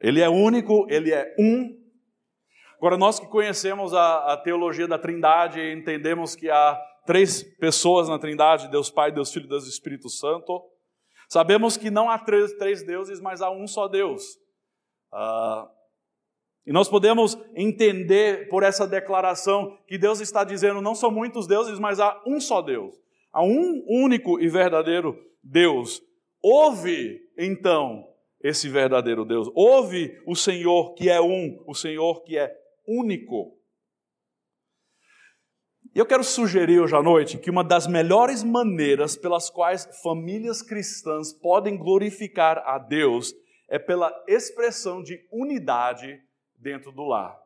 [0.00, 1.78] Ele é único, ele é um.
[2.78, 8.18] Agora, nós que conhecemos a, a teologia da Trindade, entendemos que há três pessoas na
[8.18, 10.60] Trindade, Deus Pai, Deus Filho e Deus Espírito Santo.
[11.28, 14.22] Sabemos que não há três, três deuses, mas há um só Deus.
[15.12, 15.70] Ah,
[16.64, 21.78] e nós podemos entender por essa declaração que Deus está dizendo: não são muitos deuses,
[21.78, 22.94] mas há um só Deus.
[23.32, 26.00] Há um único e verdadeiro Deus.
[26.40, 28.06] Ouve, então,
[28.42, 29.50] esse verdadeiro Deus.
[29.54, 32.54] Ouve o Senhor que é um, o Senhor que é
[32.86, 33.58] único.
[35.94, 40.62] E eu quero sugerir hoje à noite que uma das melhores maneiras pelas quais famílias
[40.62, 43.34] cristãs podem glorificar a Deus
[43.68, 46.18] é pela expressão de unidade
[46.62, 47.36] dentro do lar.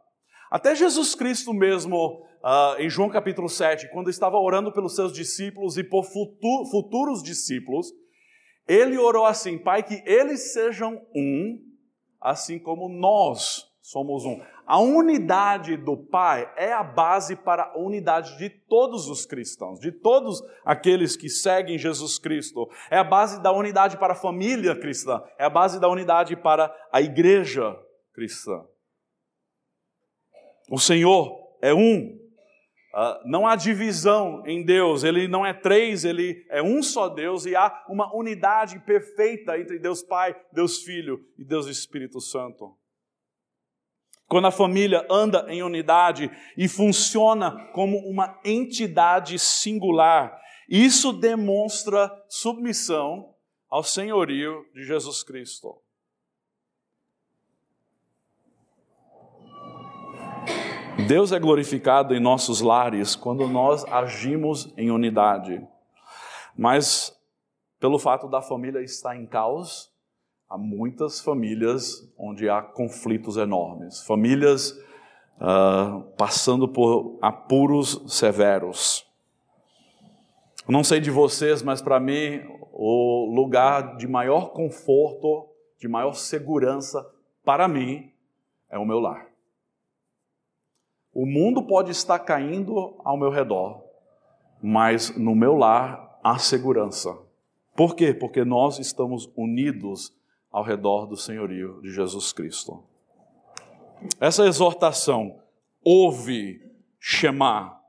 [0.51, 5.77] Até Jesus Cristo mesmo, uh, em João capítulo 7, quando estava orando pelos seus discípulos
[5.77, 7.93] e por futu futuros discípulos,
[8.69, 11.59] ele orou assim: Pai, que eles sejam um,
[12.21, 14.41] assim como nós somos um.
[14.67, 19.93] A unidade do Pai é a base para a unidade de todos os cristãos, de
[19.93, 22.69] todos aqueles que seguem Jesus Cristo.
[22.91, 26.75] É a base da unidade para a família cristã, é a base da unidade para
[26.93, 27.77] a igreja
[28.13, 28.65] cristã.
[30.71, 32.17] O Senhor é um.
[32.95, 37.45] Uh, não há divisão em Deus, Ele não é três, Ele é um só Deus
[37.45, 42.75] e há uma unidade perfeita entre Deus Pai, Deus Filho e Deus Espírito Santo.
[44.27, 53.35] Quando a família anda em unidade e funciona como uma entidade singular, isso demonstra submissão
[53.69, 55.86] ao senhorio de Jesus Cristo.
[61.05, 65.63] Deus é glorificado em nossos lares quando nós agimos em unidade.
[66.57, 67.15] Mas,
[67.79, 69.93] pelo fato da família estar em caos,
[70.49, 74.73] há muitas famílias onde há conflitos enormes, famílias
[75.39, 79.07] uh, passando por apuros severos.
[80.67, 82.41] Não sei de vocês, mas para mim
[82.73, 85.47] o lugar de maior conforto,
[85.79, 87.07] de maior segurança
[87.45, 88.11] para mim
[88.71, 89.36] é o meu lar.
[91.19, 93.83] O mundo pode estar caindo ao meu redor,
[94.63, 97.19] mas no meu lar há segurança.
[97.75, 98.13] Por quê?
[98.13, 100.15] Porque nós estamos unidos
[100.53, 102.85] ao redor do senhorio de Jesus Cristo.
[104.21, 105.41] Essa exortação,
[105.83, 106.61] ouve,
[107.01, 107.81] chamar,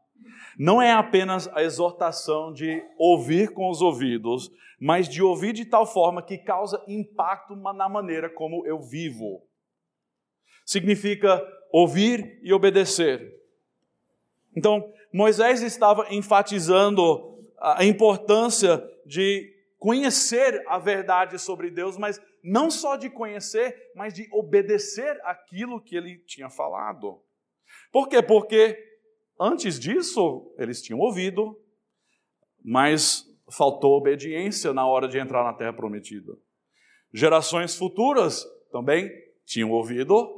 [0.57, 4.49] não é apenas a exortação de ouvir com os ouvidos,
[4.79, 9.41] mas de ouvir de tal forma que causa impacto na maneira como eu vivo.
[10.65, 13.33] Significa ouvir e obedecer.
[14.55, 22.95] Então, Moisés estava enfatizando a importância de conhecer a verdade sobre Deus, mas não só
[22.95, 27.21] de conhecer, mas de obedecer aquilo que ele tinha falado.
[27.91, 28.21] Por quê?
[28.21, 28.77] Porque
[29.39, 31.59] antes disso eles tinham ouvido,
[32.63, 36.33] mas faltou obediência na hora de entrar na terra prometida.
[37.13, 39.09] Gerações futuras também
[39.45, 40.36] tinham ouvido,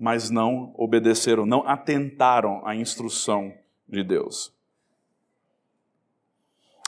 [0.00, 3.54] mas não obedeceram, não atentaram à instrução
[3.86, 4.50] de Deus.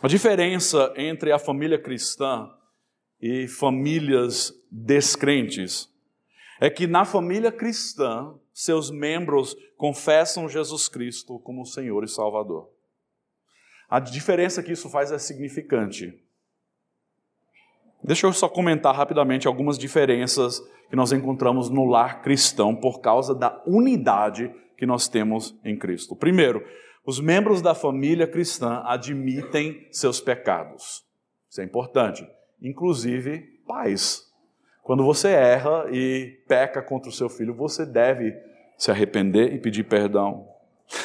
[0.03, 2.51] A diferença entre a família cristã
[3.21, 5.93] e famílias descrentes
[6.59, 12.71] é que na família cristã, seus membros confessam Jesus Cristo como Senhor e Salvador.
[13.91, 16.19] A diferença que isso faz é significante.
[18.05, 23.35] Deixa eu só comentar rapidamente algumas diferenças que nós encontramos no lar cristão por causa
[23.35, 26.17] da unidade que nós temos em Cristo.
[26.17, 26.65] Primeiro,
[27.07, 31.03] os membros da família cristã admitem seus pecados.
[31.49, 32.27] Isso é importante.
[32.61, 34.23] Inclusive, pais.
[34.83, 38.35] Quando você erra e peca contra o seu filho, você deve
[38.77, 40.49] se arrepender e pedir perdão.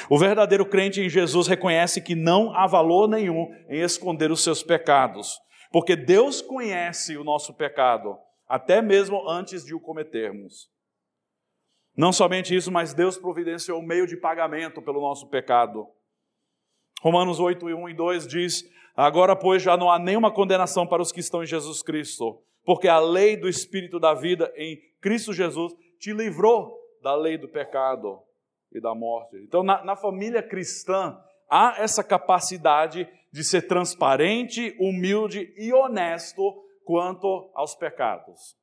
[0.10, 4.64] O verdadeiro crente em Jesus reconhece que não há valor nenhum em esconder os seus
[4.64, 5.40] pecados,
[5.72, 10.70] porque Deus conhece o nosso pecado, até mesmo antes de o cometermos.
[11.96, 15.88] Não somente isso, mas Deus providenciou o meio de pagamento pelo nosso pecado.
[17.02, 18.64] Romanos 8, 1 e 2 diz:
[18.96, 22.88] Agora, pois, já não há nenhuma condenação para os que estão em Jesus Cristo, porque
[22.88, 28.22] a lei do Espírito da vida em Cristo Jesus te livrou da lei do pecado
[28.72, 29.38] e da morte.
[29.38, 31.18] Então, na, na família cristã,
[31.50, 38.58] há essa capacidade de ser transparente, humilde e honesto quanto aos pecados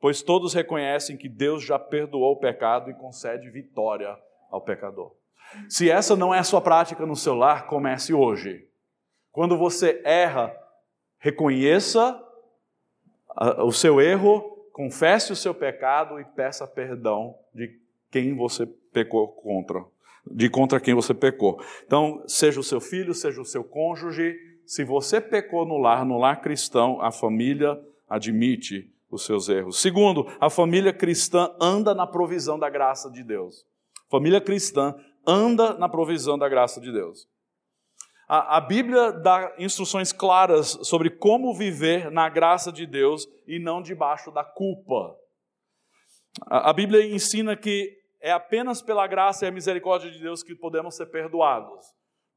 [0.00, 4.16] pois todos reconhecem que Deus já perdoou o pecado e concede vitória
[4.50, 5.12] ao pecador.
[5.68, 8.68] Se essa não é a sua prática no seu lar, comece hoje.
[9.32, 10.54] Quando você erra,
[11.18, 12.22] reconheça
[13.58, 14.40] o seu erro,
[14.72, 17.80] confesse o seu pecado e peça perdão de
[18.10, 19.84] quem você pecou contra,
[20.26, 21.60] de contra quem você pecou.
[21.84, 24.34] Então, seja o seu filho, seja o seu cônjuge,
[24.66, 29.80] se você pecou no lar, no lar cristão, a família admite os seus erros.
[29.80, 33.64] Segundo, a família cristã anda na provisão da graça de Deus.
[34.10, 34.94] Família cristã
[35.26, 37.26] anda na provisão da graça de Deus.
[38.28, 43.80] A, a, Bíblia dá instruções claras sobre como viver na graça de Deus e não
[43.80, 45.16] debaixo da culpa.
[46.46, 50.54] A, a Bíblia ensina que é apenas pela graça e a misericórdia de Deus que
[50.54, 51.84] podemos ser perdoados.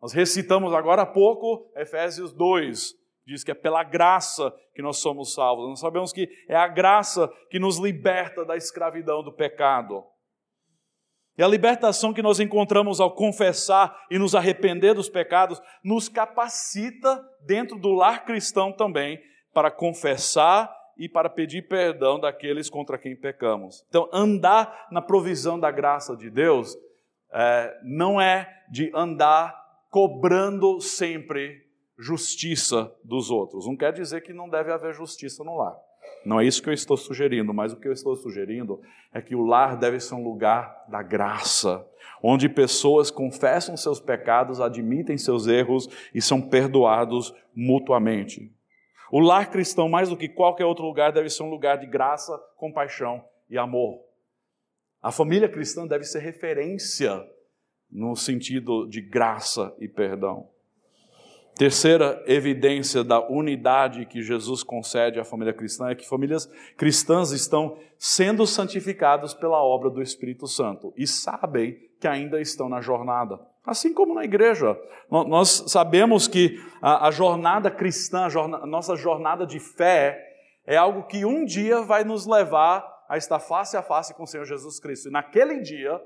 [0.01, 2.93] Nós recitamos agora há pouco Efésios 2,
[3.25, 5.69] diz que é pela graça que nós somos salvos.
[5.69, 10.03] Nós sabemos que é a graça que nos liberta da escravidão do pecado.
[11.37, 17.23] E a libertação que nós encontramos ao confessar e nos arrepender dos pecados nos capacita,
[17.45, 19.19] dentro do lar cristão também,
[19.53, 20.71] para confessar
[21.01, 23.83] e para pedir perdão daqueles contra quem pecamos.
[23.89, 26.77] Então, andar na provisão da graça de Deus
[27.33, 31.65] é, não é de andar cobrando sempre
[31.97, 33.65] justiça dos outros.
[33.65, 35.75] Não quer dizer que não deve haver justiça no lar.
[36.23, 38.79] Não é isso que eu estou sugerindo, mas o que eu estou sugerindo
[39.11, 41.83] é que o lar deve ser um lugar da graça,
[42.21, 48.53] onde pessoas confessam seus pecados, admitem seus erros e são perdoados mutuamente.
[49.11, 52.37] O lar cristão, mais do que qualquer outro lugar, deve ser um lugar de graça,
[52.55, 53.99] compaixão e amor.
[55.01, 57.21] A família cristã deve ser referência
[57.91, 60.47] no sentido de graça e perdão.
[61.55, 67.77] Terceira evidência da unidade que Jesus concede à família cristã é que famílias cristãs estão
[67.97, 73.37] sendo santificadas pela obra do Espírito Santo e sabem que ainda estão na jornada.
[73.65, 74.79] Assim como na igreja.
[75.09, 80.19] Nós sabemos que a, jornada cristã, a, nossa jornada de fé,
[80.65, 84.27] é algo que um dia vai nos levar a estar face a face com o
[84.27, 85.09] Senhor Jesus Cristo.
[85.09, 86.01] E naquele dia,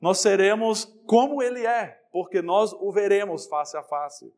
[0.00, 4.30] nós seremos como Ele é, porque nós o veremos face a face.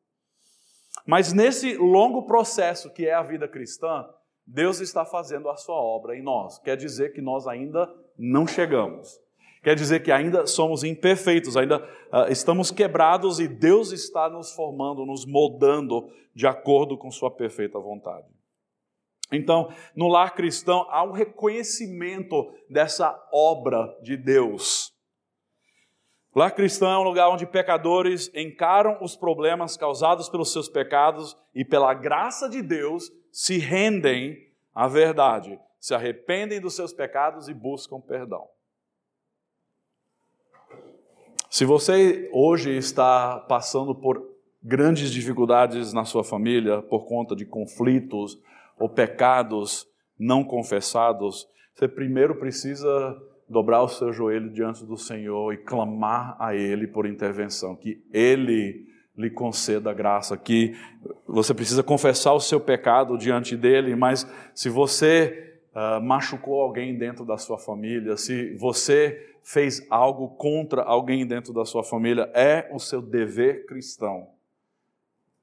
[1.06, 4.06] Mas nesse longo processo que é a vida cristã,
[4.46, 6.58] Deus está fazendo a sua obra em nós.
[6.58, 9.18] Quer dizer que nós ainda não chegamos.
[9.62, 15.04] Quer dizer que ainda somos imperfeitos, ainda uh, estamos quebrados e Deus está nos formando,
[15.04, 18.26] nos moldando de acordo com Sua perfeita vontade.
[19.32, 24.92] Então, no lar cristão, há um reconhecimento dessa obra de Deus.
[26.34, 31.64] Lar cristão é um lugar onde pecadores encaram os problemas causados pelos seus pecados e,
[31.64, 34.36] pela graça de Deus, se rendem
[34.74, 38.48] à verdade, se arrependem dos seus pecados e buscam perdão.
[41.50, 44.24] Se você hoje está passando por
[44.62, 48.40] grandes dificuldades na sua família por conta de conflitos
[48.78, 49.84] ou pecados
[50.16, 56.54] não confessados, você primeiro precisa dobrar o seu joelho diante do Senhor e clamar a
[56.54, 58.86] Ele por intervenção, que Ele
[59.18, 60.76] lhe conceda graça, que
[61.26, 64.24] você precisa confessar o seu pecado diante dele, mas
[64.54, 71.26] se você uh, machucou alguém dentro da sua família, se você fez algo contra alguém
[71.26, 74.28] dentro da sua família, é o seu dever cristão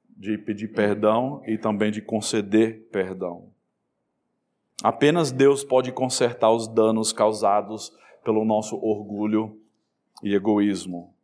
[0.08, 3.50] de pedir perdão e também de conceder perdão.
[4.82, 7.92] Apenas Deus pode consertar os danos causados
[8.24, 9.60] pelo nosso orgulho
[10.22, 11.14] e egoísmo.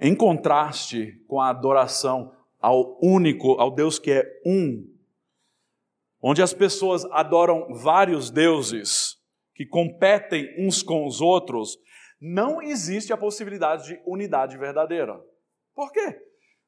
[0.00, 4.86] Em contraste com a adoração ao único, ao Deus que é um,
[6.26, 9.18] onde as pessoas adoram vários deuses
[9.54, 11.76] que competem uns com os outros,
[12.18, 15.20] não existe a possibilidade de unidade verdadeira.
[15.74, 16.18] Por quê?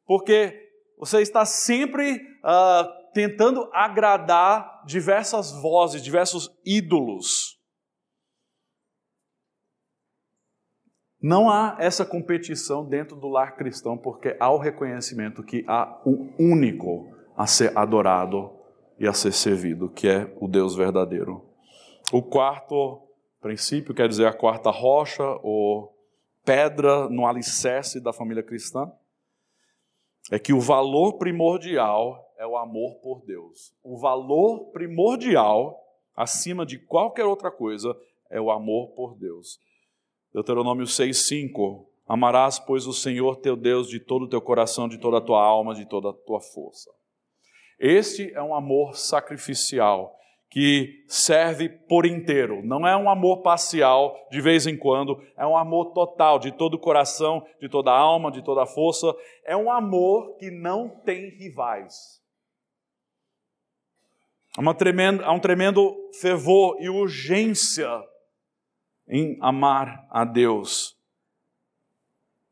[0.05, 0.55] Porque
[0.99, 7.59] você está sempre uh, tentando agradar diversas vozes, diversos ídolos.
[11.19, 16.31] Não há essa competição dentro do lar cristão, porque há o reconhecimento que há um
[16.39, 18.56] único a ser adorado
[18.99, 21.45] e a ser servido, que é o Deus verdadeiro.
[22.13, 23.03] O quarto
[23.41, 25.95] princípio, quer dizer, a quarta rocha ou
[26.45, 28.91] pedra no alicerce da família cristã,
[30.31, 33.73] é que o valor primordial é o amor por Deus.
[33.83, 35.81] O valor primordial,
[36.15, 37.97] acima de qualquer outra coisa,
[38.31, 39.59] é o amor por Deus.
[40.33, 45.19] Deuteronômio 6,5: Amarás, pois, o Senhor teu Deus de todo o teu coração, de toda
[45.19, 46.91] a tua alma, de toda a tua força.
[47.79, 50.17] Este é um amor sacrificial
[50.49, 52.65] que serve por inteiro.
[52.65, 56.75] Não é um amor parcial, de vez em quando, é um amor total, de todo
[56.75, 59.15] o coração, de toda a alma, de toda a força.
[59.45, 62.23] É um amor que não tem rivais.
[64.57, 67.91] Há, tremenda, há um tremendo fervor e urgência
[69.07, 70.97] em amar a Deus.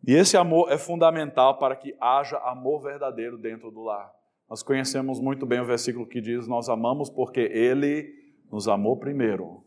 [0.07, 4.13] E esse amor é fundamental para que haja amor verdadeiro dentro do lar.
[4.55, 8.09] Nós conhecemos muito bem o versículo que diz: Nós amamos porque Ele
[8.53, 9.65] nos amou primeiro.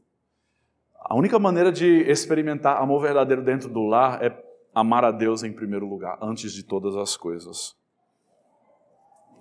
[0.97, 4.33] A única maneira de experimentar amor verdadeiro dentro do lar é
[4.73, 7.75] amar a Deus em primeiro lugar, antes de todas as coisas.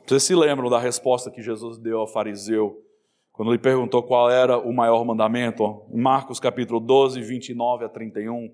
[0.05, 2.83] Vocês se lembram da resposta que Jesus deu ao fariseu
[3.31, 5.87] quando ele perguntou qual era o maior mandamento?
[5.95, 8.53] Marcos capítulo 12, 29 a 31,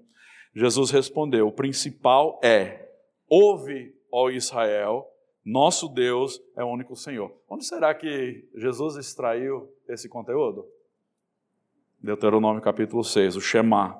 [0.54, 2.86] Jesus respondeu: O principal é:
[3.30, 5.08] Ouve, ó Israel,
[5.44, 7.32] nosso Deus é o único Senhor.
[7.48, 10.66] Onde será que Jesus extraiu esse conteúdo?
[12.00, 13.96] Deuteronômio capítulo 6, o Shema.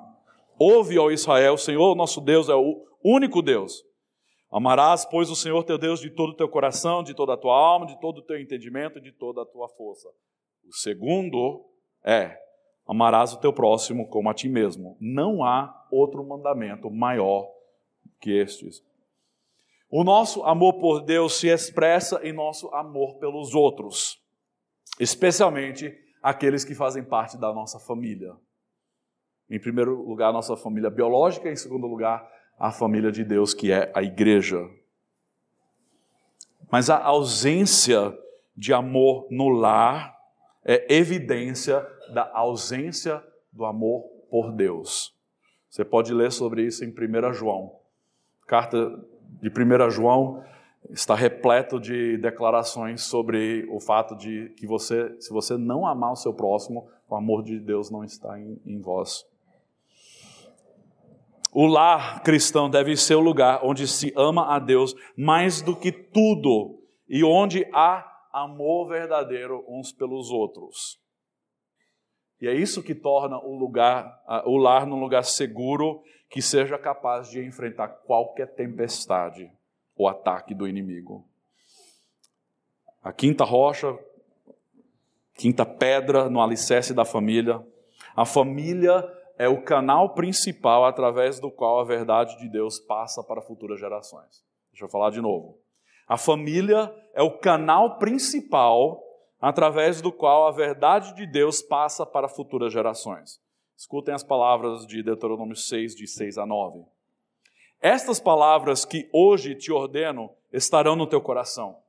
[0.57, 3.83] Ouve, ó Israel, o Senhor, nosso Deus, é o único Deus.
[4.51, 7.55] Amarás, pois, o Senhor teu Deus de todo o teu coração, de toda a tua
[7.55, 10.07] alma, de todo o teu entendimento de toda a tua força.
[10.67, 11.65] O segundo
[12.03, 12.37] é:
[12.87, 14.95] amarás o teu próximo como a ti mesmo.
[14.99, 17.49] Não há outro mandamento maior
[18.21, 18.83] que estes.
[19.95, 24.19] O nosso amor por Deus se expressa em nosso amor pelos outros,
[24.99, 28.35] especialmente aqueles que fazem parte da nossa família.
[29.47, 32.27] Em primeiro lugar, a nossa família biológica, em segundo lugar,
[32.57, 34.67] a família de Deus, que é a igreja.
[36.71, 38.17] Mas a ausência
[38.57, 40.17] de amor no lar
[40.65, 45.15] é evidência da ausência do amor por Deus.
[45.69, 47.79] Você pode ler sobre isso em 1 João.
[48.47, 50.43] Carta de 1 João
[50.89, 56.17] está repleto de declarações sobre o fato de que você, se você não amar o
[56.17, 59.25] seu próximo, o amor de Deus não está em, em vós.
[61.53, 65.91] O lar cristão deve ser o lugar onde se ama a Deus mais do que
[65.91, 70.99] tudo e onde há amor verdadeiro uns pelos outros.
[72.41, 76.01] E é isso que torna o lugar, o lar num lugar seguro
[76.33, 79.51] que seja capaz de enfrentar qualquer tempestade
[79.95, 81.29] ou ataque do inimigo.
[83.03, 83.95] A quinta rocha,
[85.35, 87.63] quinta pedra no alicerce da família.
[88.15, 89.07] A família
[89.37, 94.43] é o canal principal através do qual a verdade de Deus passa para futuras gerações.
[94.71, 95.59] Deixa eu falar de novo.
[96.07, 99.03] A família é o canal principal
[99.39, 103.42] através do qual a verdade de Deus passa para futuras gerações.
[103.83, 106.85] Escutem as palavras de Deuteronômio 6, de 6 a 9.
[107.81, 111.79] Estas palavras que hoje te ordeno estarão no teu coração.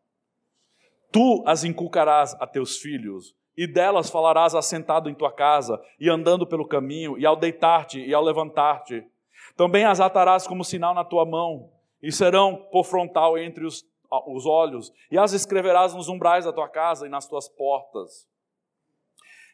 [1.12, 6.44] Tu as inculcarás a teus filhos, e delas falarás assentado em tua casa, e andando
[6.44, 9.06] pelo caminho, e ao deitar-te e ao levantar-te.
[9.56, 11.70] Também as atarás como sinal na tua mão,
[12.02, 13.86] e serão por frontal entre os,
[14.26, 18.28] os olhos, e as escreverás nos umbrais da tua casa e nas tuas portas.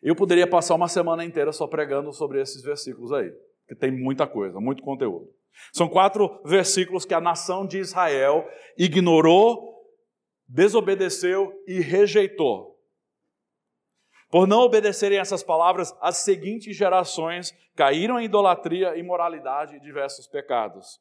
[0.03, 3.31] Eu poderia passar uma semana inteira só pregando sobre esses versículos aí,
[3.69, 5.29] que tem muita coisa, muito conteúdo.
[5.73, 8.49] São quatro versículos que a nação de Israel
[8.79, 9.85] ignorou,
[10.49, 12.79] desobedeceu e rejeitou.
[14.31, 21.01] Por não obedecerem essas palavras, as seguintes gerações caíram em idolatria, imoralidade e diversos pecados.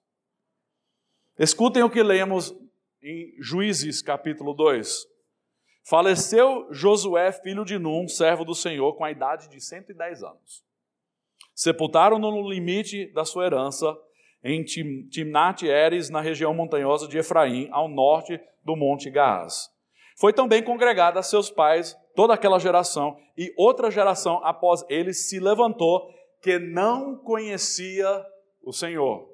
[1.38, 2.54] Escutem o que lemos
[3.02, 5.09] em Juízes capítulo 2.
[5.90, 10.64] Faleceu Josué, filho de Num, servo do Senhor, com a idade de 110 anos.
[11.56, 13.98] Sepultaram-no no limite da sua herança,
[14.44, 19.68] em Timnat Eres, na região montanhosa de Efraim, ao norte do Monte Gaás.
[20.16, 25.40] Foi também congregada a seus pais toda aquela geração, e outra geração após ele se
[25.40, 26.08] levantou,
[26.40, 28.24] que não conhecia
[28.62, 29.28] o Senhor,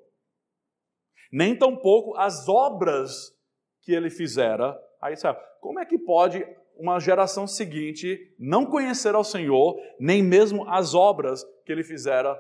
[1.30, 3.36] nem tampouco as obras
[3.82, 5.38] que ele fizera a Israel.
[5.66, 6.46] Como é que pode
[6.78, 12.40] uma geração seguinte não conhecer ao Senhor, nem mesmo as obras que ele fizera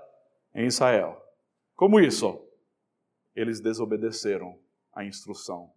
[0.53, 1.19] em Israel?
[1.76, 2.45] Como isso?
[3.36, 4.57] eles desobedeceram
[4.93, 5.71] a instrução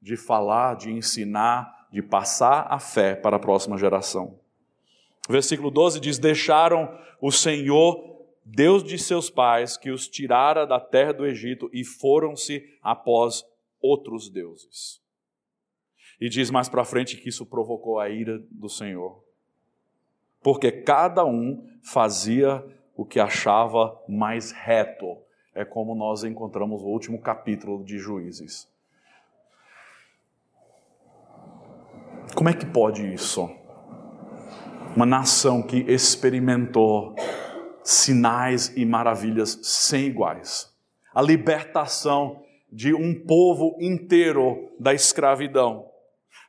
[0.00, 4.38] de falar, de ensinar, de passar a fé para a próxima geração.
[5.28, 11.12] Versículo 12 diz: Deixaram o Senhor, Deus de seus pais, que os tirara da terra
[11.12, 13.44] do Egito e foram-se após
[13.80, 15.04] outros deuses.
[16.20, 19.22] E diz mais para frente que isso provocou a ira do Senhor.
[20.42, 22.64] Porque cada um fazia
[22.96, 25.18] o que achava mais reto
[25.54, 28.68] é como nós encontramos o último capítulo de Juízes.
[32.34, 33.48] Como é que pode isso?
[34.94, 37.14] Uma nação que experimentou
[37.82, 40.70] sinais e maravilhas sem iguais.
[41.14, 45.90] A libertação de um povo inteiro da escravidão.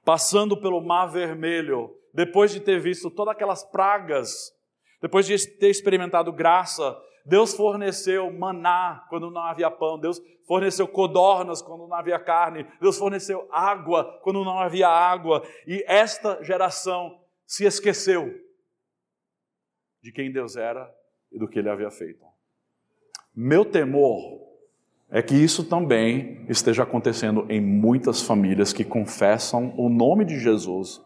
[0.08, 4.53] Passando pelo Mar Vermelho, depois de ter visto todas aquelas pragas,
[5.01, 6.97] depois de ter experimentado graça
[7.28, 12.97] Deus forneceu maná quando não havia pão, Deus forneceu codornas quando não havia carne, Deus
[12.97, 18.34] forneceu água quando não havia água, e esta geração se esqueceu
[20.01, 20.89] de quem Deus era
[21.30, 22.26] e do que ele havia feito.
[23.36, 24.46] Meu temor
[25.10, 31.01] é que isso também esteja acontecendo em muitas famílias que confessam o nome de Jesus,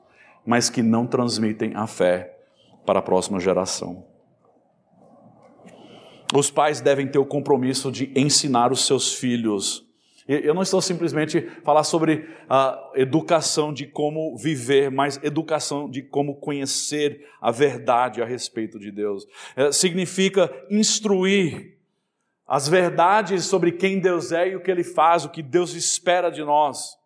[0.46, 2.36] mas que não transmitem a fé
[2.86, 4.06] para a próxima geração.
[6.34, 9.86] Os pais devem ter o compromisso de ensinar os seus filhos.
[10.28, 16.36] Eu não estou simplesmente falar sobre a educação de como viver, mas educação de como
[16.36, 19.28] conhecer a verdade a respeito de Deus.
[19.56, 21.71] É, significa instruir
[22.52, 26.30] as verdades sobre quem Deus é e o que Ele faz, o que Deus espera
[26.30, 26.98] de nós.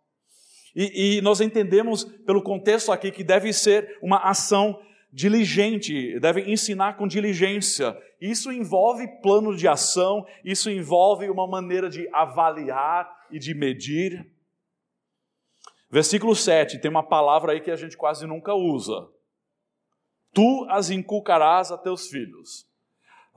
[0.76, 4.82] E, e nós entendemos pelo contexto aqui que deve ser uma ação
[5.14, 7.96] diligente, devem ensinar com diligência.
[8.20, 14.28] Isso envolve plano de ação, isso envolve uma maneira de avaliar e de medir.
[15.92, 19.08] Versículo 7 tem uma palavra aí que a gente quase nunca usa.
[20.34, 22.66] Tu as inculcarás a teus filhos.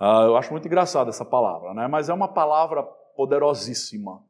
[0.00, 1.88] Uh, eu acho muito engraçada essa palavra, né?
[1.88, 4.22] mas é uma palavra poderosíssima.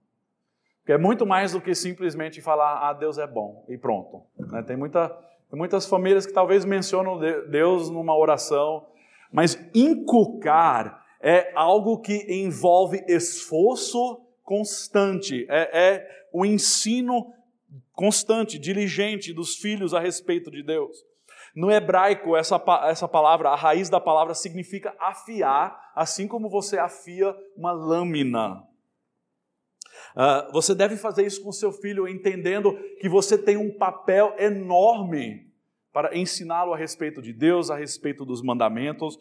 [0.86, 4.22] Que é muito mais do que simplesmente falar, ah, Deus é bom e pronto.
[4.38, 4.62] Né?
[4.62, 5.14] Tem muita
[5.50, 8.86] tem muitas famílias que talvez mencionam Deus numa oração,
[9.32, 17.32] mas inculcar é algo que envolve esforço constante, é, é o ensino
[17.92, 21.04] constante, diligente dos filhos a respeito de Deus.
[21.54, 27.34] No hebraico, essa, essa palavra, a raiz da palavra significa afiar, assim como você afia
[27.56, 28.62] uma lâmina.
[30.14, 35.52] Uh, você deve fazer isso com seu filho, entendendo que você tem um papel enorme
[35.92, 39.18] para ensiná-lo a respeito de Deus, a respeito dos mandamentos,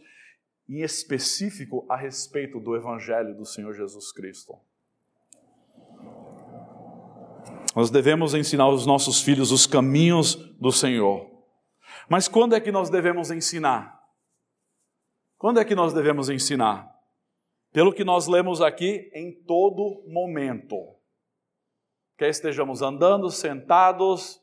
[0.69, 4.55] em específico a respeito do Evangelho do Senhor Jesus Cristo.
[7.75, 11.36] Nós devemos ensinar os nossos filhos os caminhos do Senhor.
[12.09, 13.97] Mas quando é que nós devemos ensinar?
[15.37, 16.89] Quando é que nós devemos ensinar?
[17.71, 20.75] Pelo que nós lemos aqui, em todo momento.
[22.17, 24.41] Quer estejamos andando, sentados,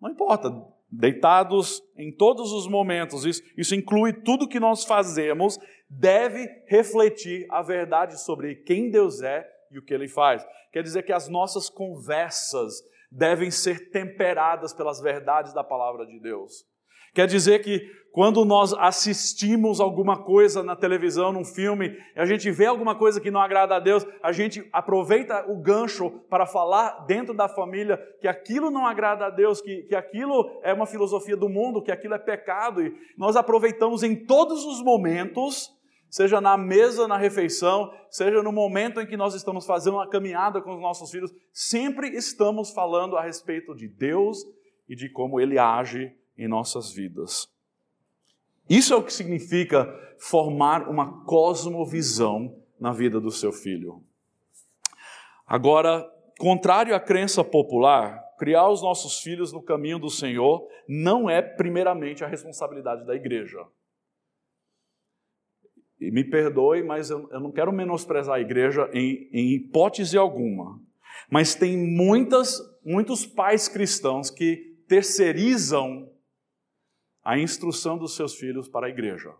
[0.00, 0.50] não importa,
[0.90, 5.58] deitados em todos os momentos, isso, isso inclui tudo que nós fazemos,
[5.88, 10.46] deve refletir a verdade sobre quem Deus é e o que Ele faz.
[10.72, 16.64] Quer dizer que as nossas conversas devem ser temperadas pelas verdades da palavra de Deus.
[17.12, 22.66] Quer dizer que quando nós assistimos alguma coisa na televisão, num filme, a gente vê
[22.66, 27.32] alguma coisa que não agrada a Deus, a gente aproveita o gancho para falar dentro
[27.32, 31.48] da família que aquilo não agrada a Deus, que, que aquilo é uma filosofia do
[31.48, 35.70] mundo, que aquilo é pecado, e nós aproveitamos em todos os momentos,
[36.10, 40.60] seja na mesa, na refeição, seja no momento em que nós estamos fazendo uma caminhada
[40.60, 44.44] com os nossos filhos, sempre estamos falando a respeito de Deus
[44.88, 47.48] e de como Ele age em nossas vidas.
[48.68, 49.88] Isso é o que significa
[50.18, 54.02] formar uma cosmovisão na vida do seu filho.
[55.46, 56.08] Agora,
[56.38, 62.24] contrário à crença popular, criar os nossos filhos no caminho do Senhor não é primeiramente
[62.24, 63.58] a responsabilidade da igreja.
[66.00, 70.80] E me perdoe, mas eu, eu não quero menosprezar a igreja em, em hipótese alguma.
[71.30, 76.10] Mas tem muitas, muitos pais cristãos que terceirizam
[77.22, 79.32] a instrução dos seus filhos para a igreja.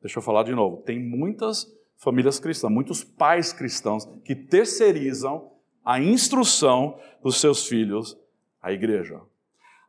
[0.00, 0.82] Deixa eu falar de novo.
[0.82, 5.52] Tem muitas famílias cristãs, muitos pais cristãos que terceirizam
[5.84, 8.18] a instrução dos seus filhos
[8.60, 9.20] à igreja.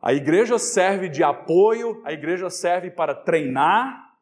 [0.01, 4.12] A igreja serve de apoio, a igreja serve para treinar,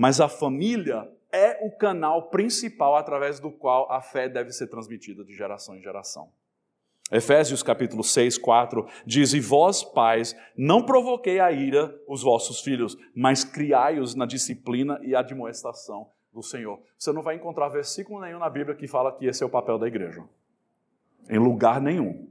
[0.00, 5.22] mas a família é o canal principal através do qual a fé deve ser transmitida
[5.22, 6.30] de geração em geração.
[7.12, 12.96] Efésios capítulo 6, 4 diz: E vós, pais, não provoquei a ira os vossos filhos,
[13.14, 16.80] mas criai-os na disciplina e admoestação do Senhor.
[16.96, 19.78] Você não vai encontrar versículo nenhum na Bíblia que fala que esse é o papel
[19.78, 20.24] da igreja.
[21.28, 22.26] Em lugar nenhum.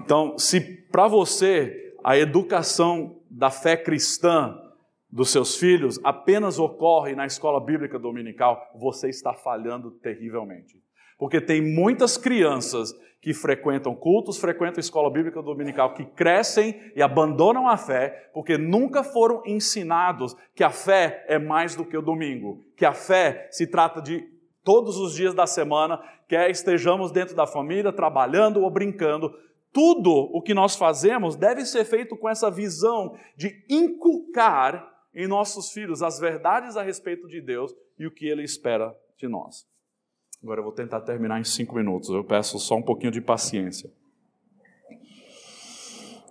[0.00, 4.60] Então, se para você a educação da fé cristã
[5.10, 10.82] dos seus filhos apenas ocorre na escola bíblica dominical, você está falhando terrivelmente.
[11.18, 17.68] Porque tem muitas crianças que frequentam cultos, frequentam escola bíblica dominical, que crescem e abandonam
[17.68, 22.64] a fé, porque nunca foram ensinados que a fé é mais do que o domingo,
[22.76, 24.24] que a fé se trata de
[24.62, 29.34] todos os dias da semana, quer estejamos dentro da família, trabalhando ou brincando,
[29.72, 35.70] tudo o que nós fazemos deve ser feito com essa visão de inculcar em nossos
[35.72, 39.66] filhos as verdades a respeito de Deus e o que Ele espera de nós.
[40.42, 42.08] Agora eu vou tentar terminar em cinco minutos.
[42.10, 43.90] Eu peço só um pouquinho de paciência.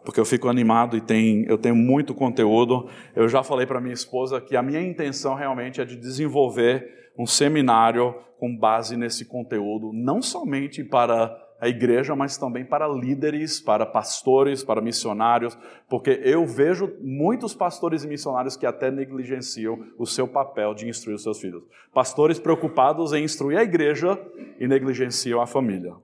[0.05, 2.89] Porque eu fico animado e tem, eu tenho muito conteúdo.
[3.13, 7.25] Eu já falei para minha esposa que a minha intenção realmente é de desenvolver um
[7.25, 13.86] seminário com base nesse conteúdo, não somente para a igreja, mas também para líderes, para
[13.86, 15.58] pastores, para missionários,
[15.89, 21.16] porque eu vejo muitos pastores e missionários que até negligenciam o seu papel de instruir
[21.16, 21.64] os seus filhos.
[21.93, 24.20] Pastores preocupados em instruir a igreja
[24.60, 25.95] e negligenciam a família.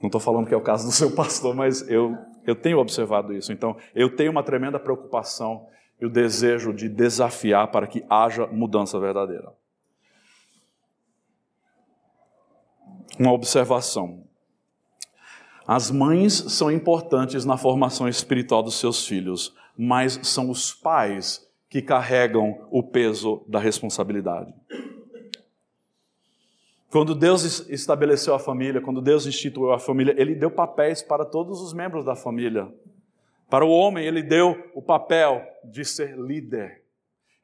[0.00, 2.14] Não estou falando que é o caso do seu pastor, mas eu,
[2.46, 3.52] eu tenho observado isso.
[3.52, 5.66] Então, eu tenho uma tremenda preocupação
[5.98, 9.52] e o desejo de desafiar para que haja mudança verdadeira.
[13.18, 14.24] Uma observação.
[15.66, 21.82] As mães são importantes na formação espiritual dos seus filhos, mas são os pais que
[21.82, 24.54] carregam o peso da responsabilidade.
[26.94, 31.60] Quando Deus estabeleceu a família, quando Deus instituiu a família, Ele deu papéis para todos
[31.60, 32.72] os membros da família.
[33.50, 36.83] Para o homem, Ele deu o papel de ser líder.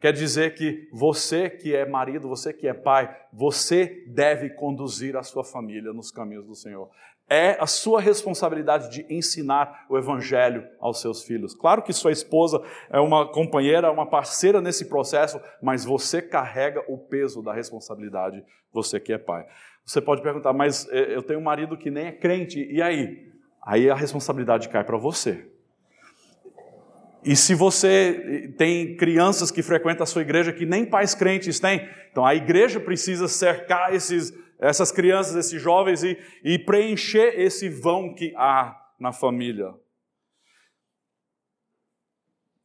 [0.00, 5.22] Quer dizer que você que é marido, você que é pai, você deve conduzir a
[5.22, 6.88] sua família nos caminhos do Senhor.
[7.28, 11.54] É a sua responsabilidade de ensinar o evangelho aos seus filhos.
[11.54, 16.96] Claro que sua esposa é uma companheira, uma parceira nesse processo, mas você carrega o
[16.96, 18.42] peso da responsabilidade,
[18.72, 19.46] você que é pai.
[19.84, 23.30] Você pode perguntar, mas eh, eu tenho um marido que nem é crente, e aí?
[23.62, 25.49] Aí a responsabilidade cai para você.
[27.24, 31.86] E se você tem crianças que frequentam a sua igreja que nem pais crentes têm,
[32.10, 38.14] então a igreja precisa cercar esses, essas crianças, esses jovens e, e preencher esse vão
[38.14, 39.74] que há na família.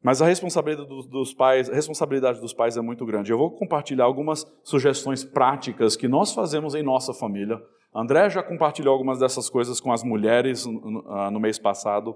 [0.01, 3.31] Mas a responsabilidade dos pais, a responsabilidade dos pais é muito grande.
[3.31, 7.59] Eu vou compartilhar algumas sugestões práticas que nós fazemos em nossa família.
[7.93, 12.15] André já compartilhou algumas dessas coisas com as mulheres no ah, mês passado.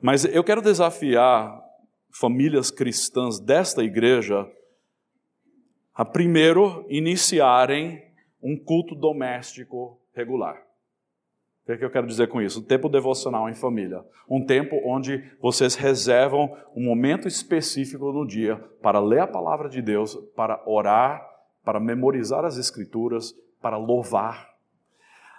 [0.00, 1.62] Mas eu quero desafiar
[2.10, 4.46] famílias cristãs desta igreja
[5.94, 8.02] a primeiro iniciarem
[8.42, 10.70] um culto doméstico regular.
[11.70, 12.60] que, é que eu quero dizer com isso?
[12.60, 14.04] Um tempo devocional em família.
[14.28, 19.80] Um tempo onde vocês reservam um momento específico no dia para ler a palavra de
[19.80, 21.24] Deus, para orar,
[21.64, 24.50] para memorizar as Escrituras, para louvar.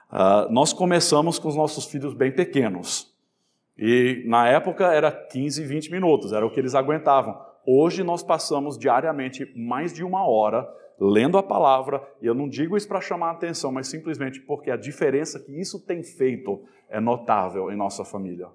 [0.10, 3.11] Uh, nós começamos com os nossos filhos bem pequenos.
[3.78, 7.40] E na época era 15, 20 minutos, era o que eles aguentavam.
[7.66, 10.68] Hoje nós passamos diariamente mais de uma hora
[11.00, 14.70] lendo a palavra, e eu não digo isso para chamar a atenção, mas simplesmente porque
[14.70, 18.48] a diferença que isso tem feito é notável em nossa família.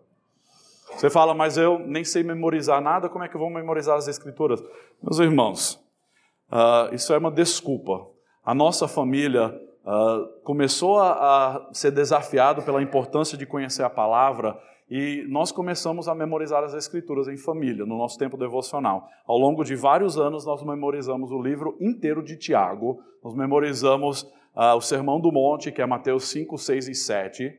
[0.93, 4.07] Você fala, mas eu nem sei memorizar nada, como é que eu vou memorizar as
[4.07, 4.63] Escrituras?
[5.03, 5.75] Meus irmãos,
[6.53, 8.07] uh, isso é uma desculpa.
[8.45, 9.49] A nossa família
[9.85, 11.11] uh, começou a,
[11.57, 14.57] a ser desafiado pela importância de conhecer a palavra
[14.89, 19.09] e nós começamos a memorizar as Escrituras em família, no nosso tempo devocional.
[19.27, 24.77] Ao longo de vários anos, nós memorizamos o livro inteiro de Tiago, nós memorizamos uh,
[24.77, 27.53] o Sermão do Monte, que é Mateus 5, 6 e 7.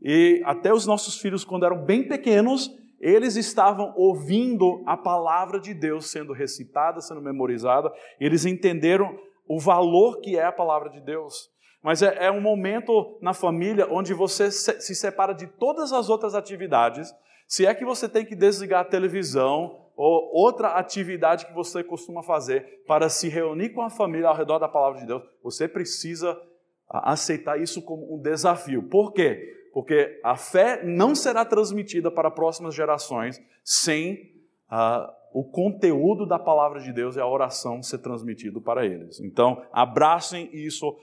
[0.00, 5.74] E até os nossos filhos, quando eram bem pequenos, eles estavam ouvindo a palavra de
[5.74, 9.14] Deus sendo recitada, sendo memorizada, eles entenderam
[9.46, 11.51] o valor que é a palavra de Deus
[11.82, 16.08] mas é, é um momento na família onde você se, se separa de todas as
[16.08, 17.12] outras atividades.
[17.48, 22.22] Se é que você tem que desligar a televisão ou outra atividade que você costuma
[22.22, 26.40] fazer para se reunir com a família ao redor da palavra de Deus, você precisa
[26.88, 28.82] aceitar isso como um desafio.
[28.84, 29.70] Por quê?
[29.72, 34.30] Porque a fé não será transmitida para próximas gerações sem
[34.70, 39.20] uh, o conteúdo da palavra de Deus e a oração ser transmitido para eles.
[39.20, 40.96] Então, abracem isso.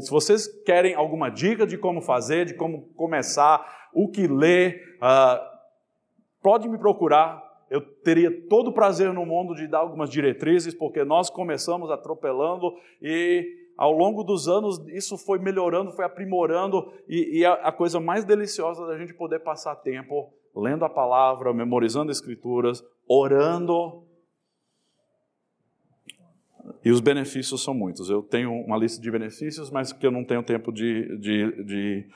[0.00, 5.56] Se vocês querem alguma dica de como fazer, de como começar, o que ler, uh,
[6.42, 7.44] pode me procurar.
[7.68, 12.72] Eu teria todo o prazer no mundo de dar algumas diretrizes, porque nós começamos atropelando
[13.02, 13.44] e
[13.76, 18.24] ao longo dos anos isso foi melhorando, foi aprimorando e, e a, a coisa mais
[18.24, 24.02] deliciosa da gente poder passar tempo lendo a palavra, memorizando escrituras, orando.
[26.84, 28.08] E os benefícios são muitos.
[28.08, 32.06] Eu tenho uma lista de benefícios, mas que eu não tenho tempo de, de, de,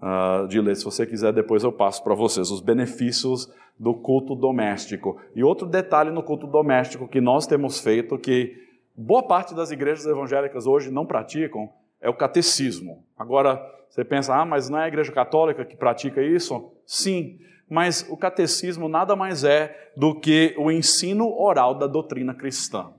[0.00, 0.76] uh, de ler.
[0.76, 2.50] Se você quiser, depois eu passo para vocês.
[2.50, 5.20] Os benefícios do culto doméstico.
[5.34, 8.56] E outro detalhe no culto doméstico que nós temos feito, que
[8.96, 11.70] boa parte das igrejas evangélicas hoje não praticam,
[12.00, 13.04] é o catecismo.
[13.16, 16.72] Agora, você pensa, ah, mas não é a igreja católica que pratica isso?
[16.86, 17.38] Sim,
[17.70, 22.92] mas o catecismo nada mais é do que o ensino oral da doutrina cristã.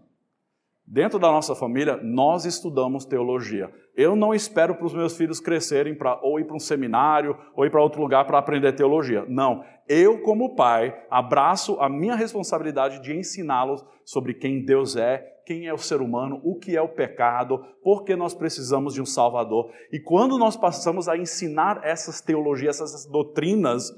[0.87, 3.71] Dentro da nossa família, nós estudamos teologia.
[3.95, 7.65] Eu não espero para os meus filhos crescerem para ou ir para um seminário ou
[7.65, 9.25] ir para outro lugar para aprender teologia.
[9.27, 9.63] Não.
[9.87, 15.73] Eu, como pai, abraço a minha responsabilidade de ensiná-los sobre quem Deus é, quem é
[15.73, 19.69] o ser humano, o que é o pecado, por que nós precisamos de um Salvador.
[19.91, 23.91] E quando nós passamos a ensinar essas teologias, essas doutrinas,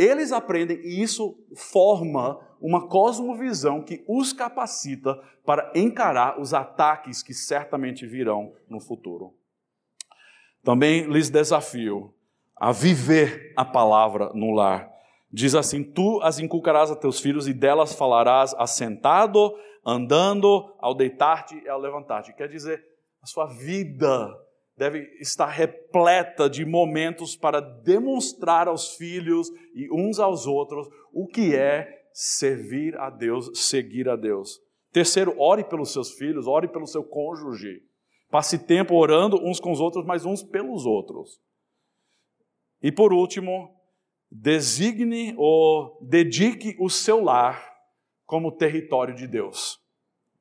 [0.00, 7.34] eles aprendem e isso forma uma cosmovisão que os capacita para encarar os ataques que
[7.34, 9.34] certamente virão no futuro.
[10.62, 12.14] Também lhes desafio
[12.56, 14.90] a viver a palavra no lar.
[15.32, 21.62] Diz assim: Tu as inculcarás a teus filhos e delas falarás assentado, andando, ao deitar-te
[21.64, 22.34] e ao levantar-te.
[22.34, 22.84] Quer dizer,
[23.22, 24.34] a sua vida
[24.76, 31.54] deve estar repleta de momentos para demonstrar aos filhos e uns aos outros o que
[31.54, 34.60] é servir a Deus, seguir a Deus.
[34.92, 37.82] Terceiro, ore pelos seus filhos, ore pelo seu cônjuge.
[38.30, 41.40] Passe tempo orando uns com os outros, mas uns pelos outros.
[42.82, 43.74] E por último,
[44.30, 47.70] designe ou dedique o seu lar
[48.24, 49.78] como território de Deus.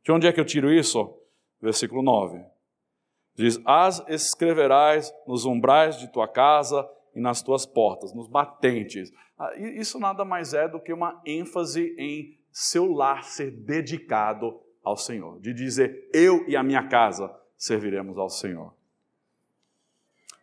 [0.04, 1.16] De onde é que eu tiro isso?
[1.62, 2.49] Versículo 9.
[3.40, 6.86] Diz: As escreverás nos umbrais de tua casa
[7.16, 9.14] e nas tuas portas, nos batentes.
[9.40, 14.98] Ah, isso nada mais é do que uma ênfase em seu lar ser dedicado ao
[14.98, 18.74] Senhor, de dizer: Eu e a minha casa serviremos ao Senhor.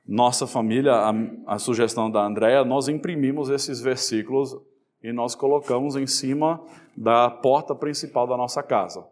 [0.07, 1.13] Nossa família, a,
[1.55, 4.57] a sugestão da Andréa, nós imprimimos esses versículos
[5.03, 6.65] e nós colocamos em cima
[6.97, 9.07] da porta principal da nossa casa.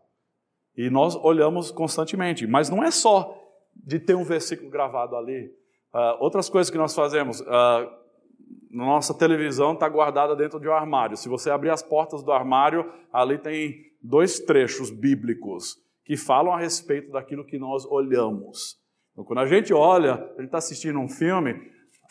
[0.75, 3.44] E nós olhamos constantemente, mas não é só
[3.75, 5.51] de ter um versículo gravado ali.
[5.95, 7.45] Uh, outras coisas que nós fazemos, uh,
[8.71, 11.17] nossa televisão está guardada dentro de um armário.
[11.17, 16.59] Se você abrir as portas do armário, ali tem dois trechos bíblicos que falam a
[16.59, 18.77] respeito daquilo que nós olhamos.
[19.13, 21.53] Então, quando a gente olha, a gente está assistindo um filme,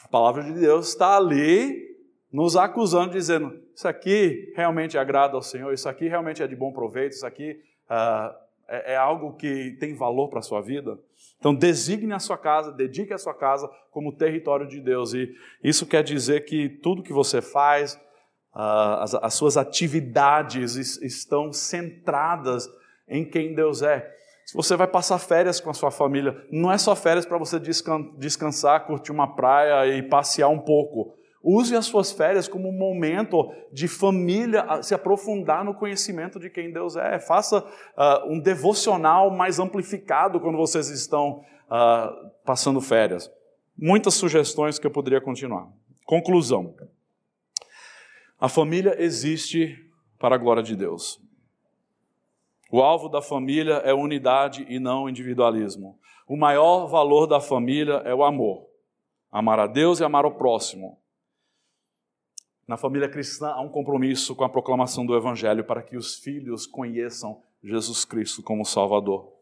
[0.03, 1.93] a palavra de Deus está ali
[2.31, 6.71] nos acusando, dizendo: Isso aqui realmente agrada ao Senhor, isso aqui realmente é de bom
[6.71, 7.51] proveito, isso aqui
[7.91, 10.97] uh, É, é algo que tem valor para a sua vida?
[11.39, 15.13] Então, designe a sua casa, dedique a sua casa como território de Deus.
[15.13, 17.99] E isso quer dizer que tudo que você faz,
[18.53, 22.69] as, as, suas atividades estão centradas
[23.07, 24.09] em quem Deus é.
[24.45, 27.59] Se você vai passar férias com a sua família, não é só férias para você
[28.17, 31.17] descansar, curtir uma praia e passear um pouco.
[31.43, 36.71] Use as suas férias como um momento de família, se aprofundar no conhecimento de quem
[36.71, 37.19] Deus é.
[37.19, 43.29] Faça uh, um devocional mais amplificado quando vocês estão uh, passando férias.
[43.77, 45.67] Muitas sugestões que eu poderia continuar.
[46.05, 46.75] Conclusão:
[48.39, 49.77] a família existe
[50.17, 51.21] para a glória de Deus.
[52.71, 55.99] O alvo da família é unidade e não individualismo.
[56.25, 58.65] O maior valor da família é o amor.
[59.29, 61.02] Amar a Deus e amar o próximo.
[62.65, 66.65] Na família cristã há um compromisso com a proclamação do Evangelho para que os filhos
[66.65, 69.33] conheçam Jesus Cristo como Salvador.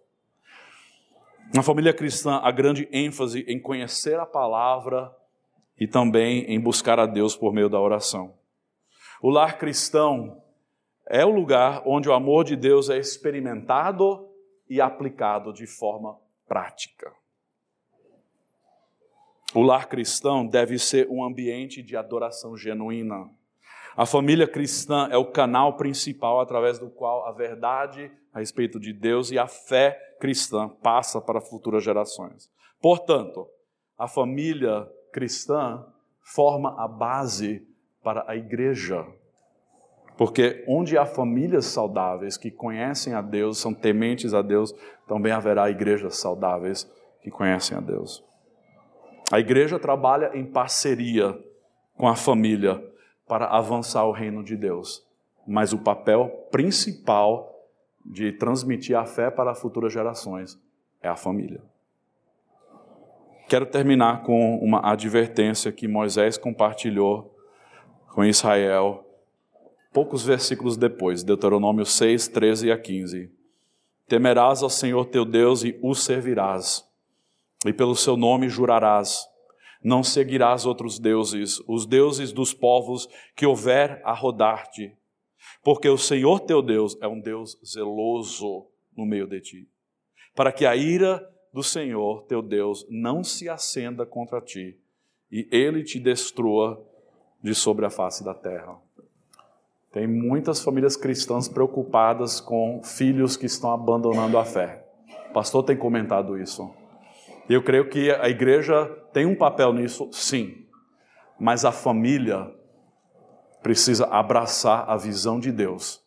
[1.54, 5.16] Na família cristã há grande ênfase em conhecer a palavra
[5.80, 8.34] e também em buscar a Deus por meio da oração.
[9.22, 10.42] O lar cristão
[11.08, 14.28] é o lugar onde o amor de Deus é experimentado
[14.68, 16.18] e aplicado de forma
[16.48, 17.21] prática.
[19.54, 23.30] O lar cristão deve ser um ambiente de adoração genuína.
[23.96, 28.94] A família cristã é o canal principal através do qual a verdade a respeito de
[28.94, 32.50] Deus e a fé cristã passa para futuras gerações.
[32.82, 33.48] Portanto,
[33.98, 35.86] a família cristã
[36.22, 37.68] forma a base
[38.02, 39.06] para a igreja
[40.22, 44.72] porque onde há famílias saudáveis que conhecem a Deus, são tementes a Deus,
[45.08, 46.88] também haverá igrejas saudáveis
[47.24, 48.24] que conhecem a Deus.
[49.32, 51.40] A igreja trabalha em parceria
[51.96, 52.84] com a família
[53.26, 55.08] para avançar o reino de Deus,
[55.48, 57.50] mas o papel principal
[58.06, 60.60] de transmitir a fé para futuras gerações
[61.02, 61.62] é a família.
[63.48, 67.34] Quero terminar com uma advertência que Moisés compartilhou
[68.10, 69.06] com Israel
[69.94, 73.32] poucos versículos depois, Deuteronômio 6, 13 a 15.
[74.08, 76.86] Temerás ao Senhor teu Deus e o servirás,
[77.66, 79.26] e pelo seu nome jurarás.
[79.84, 84.96] Não seguirás outros deuses, os deuses dos povos que houver a rodar-te,
[85.64, 89.70] porque o Senhor teu Deus é um Deus zeloso no meio de ti,
[90.36, 94.80] para que a ira do Senhor teu Deus não se acenda contra ti,
[95.32, 96.82] e ele te destrua
[97.42, 98.78] de sobre a face da terra.
[99.92, 104.86] Tem muitas famílias cristãs preocupadas com filhos que estão abandonando a fé.
[105.30, 106.72] O pastor tem comentado isso.
[107.54, 110.66] Eu creio que a igreja tem um papel nisso, sim.
[111.40, 112.50] Mas a família
[113.62, 116.02] precisa abraçar a visão de Deus,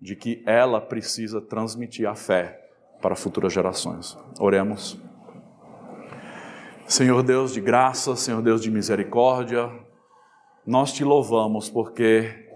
[0.00, 2.58] de que ela precisa transmitir a fé
[3.00, 4.16] para futuras gerações.
[4.40, 4.98] Oremos.
[6.86, 9.70] Senhor Deus de graça, Senhor Deus de misericórdia,
[10.66, 12.48] nós te louvamos porque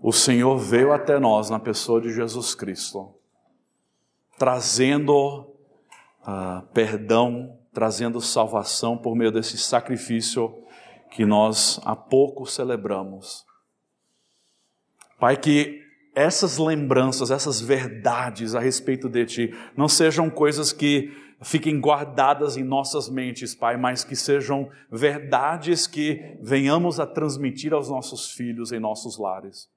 [0.00, 3.14] o Senhor veio até nós na pessoa de Jesus Cristo,
[4.38, 5.40] trazendo
[6.22, 10.56] uh, perdão, trazendo salvação por meio desse sacrifício
[11.10, 13.44] que nós há pouco celebramos.
[15.18, 15.82] Pai, que
[16.14, 21.12] essas lembranças, essas verdades a respeito de Ti, não sejam coisas que
[21.42, 27.88] fiquem guardadas em nossas mentes, Pai, mas que sejam verdades que venhamos a transmitir aos
[27.88, 29.68] nossos filhos em nossos lares.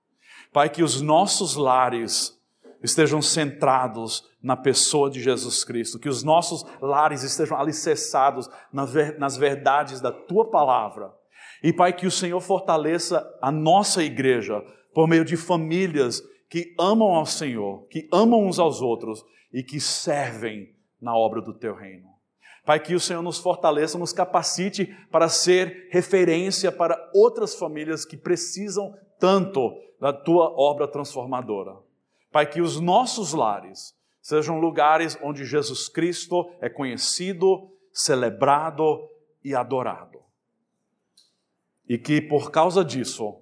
[0.53, 2.36] Pai, que os nossos lares
[2.82, 9.99] estejam centrados na pessoa de Jesus Cristo, que os nossos lares estejam alicerçados nas verdades
[9.99, 11.11] da tua palavra.
[11.63, 14.63] E, Pai, que o Senhor fortaleça a nossa igreja
[14.93, 19.80] por meio de famílias que amam ao Senhor, que amam uns aos outros e que
[19.80, 22.07] servem na obra do teu reino.
[22.65, 28.17] Pai, que o Senhor nos fortaleça, nos capacite para ser referência para outras famílias que
[28.17, 31.86] precisam tanto da tua obra transformadora.
[32.32, 39.09] Pai, que os nossos lares sejam lugares onde Jesus Cristo é conhecido, celebrado
[39.43, 40.19] e adorado.
[41.88, 43.41] E que por causa disso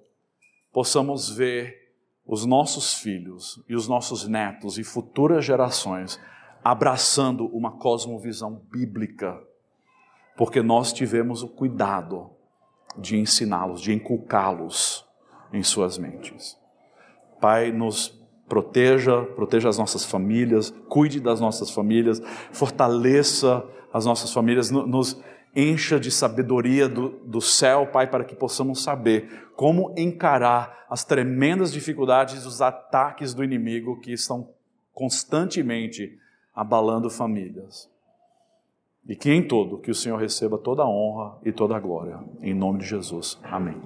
[0.72, 1.92] possamos ver
[2.24, 6.20] os nossos filhos e os nossos netos e futuras gerações
[6.62, 9.40] abraçando uma cosmovisão bíblica,
[10.36, 12.30] porque nós tivemos o cuidado
[12.98, 15.06] de ensiná-los, de inculcá-los
[15.52, 16.58] em suas mentes.
[17.40, 22.20] Pai, nos proteja, proteja as nossas famílias, cuide das nossas famílias,
[22.52, 25.20] fortaleça as nossas famílias, nos
[25.54, 31.72] encha de sabedoria do, do céu, Pai, para que possamos saber como encarar as tremendas
[31.72, 34.50] dificuldades, os ataques do inimigo que estão
[34.92, 36.18] constantemente
[36.54, 37.90] abalando famílias.
[39.08, 42.18] E que em todo, que o Senhor receba toda a honra e toda a glória.
[42.42, 43.38] Em nome de Jesus.
[43.42, 43.80] Amém.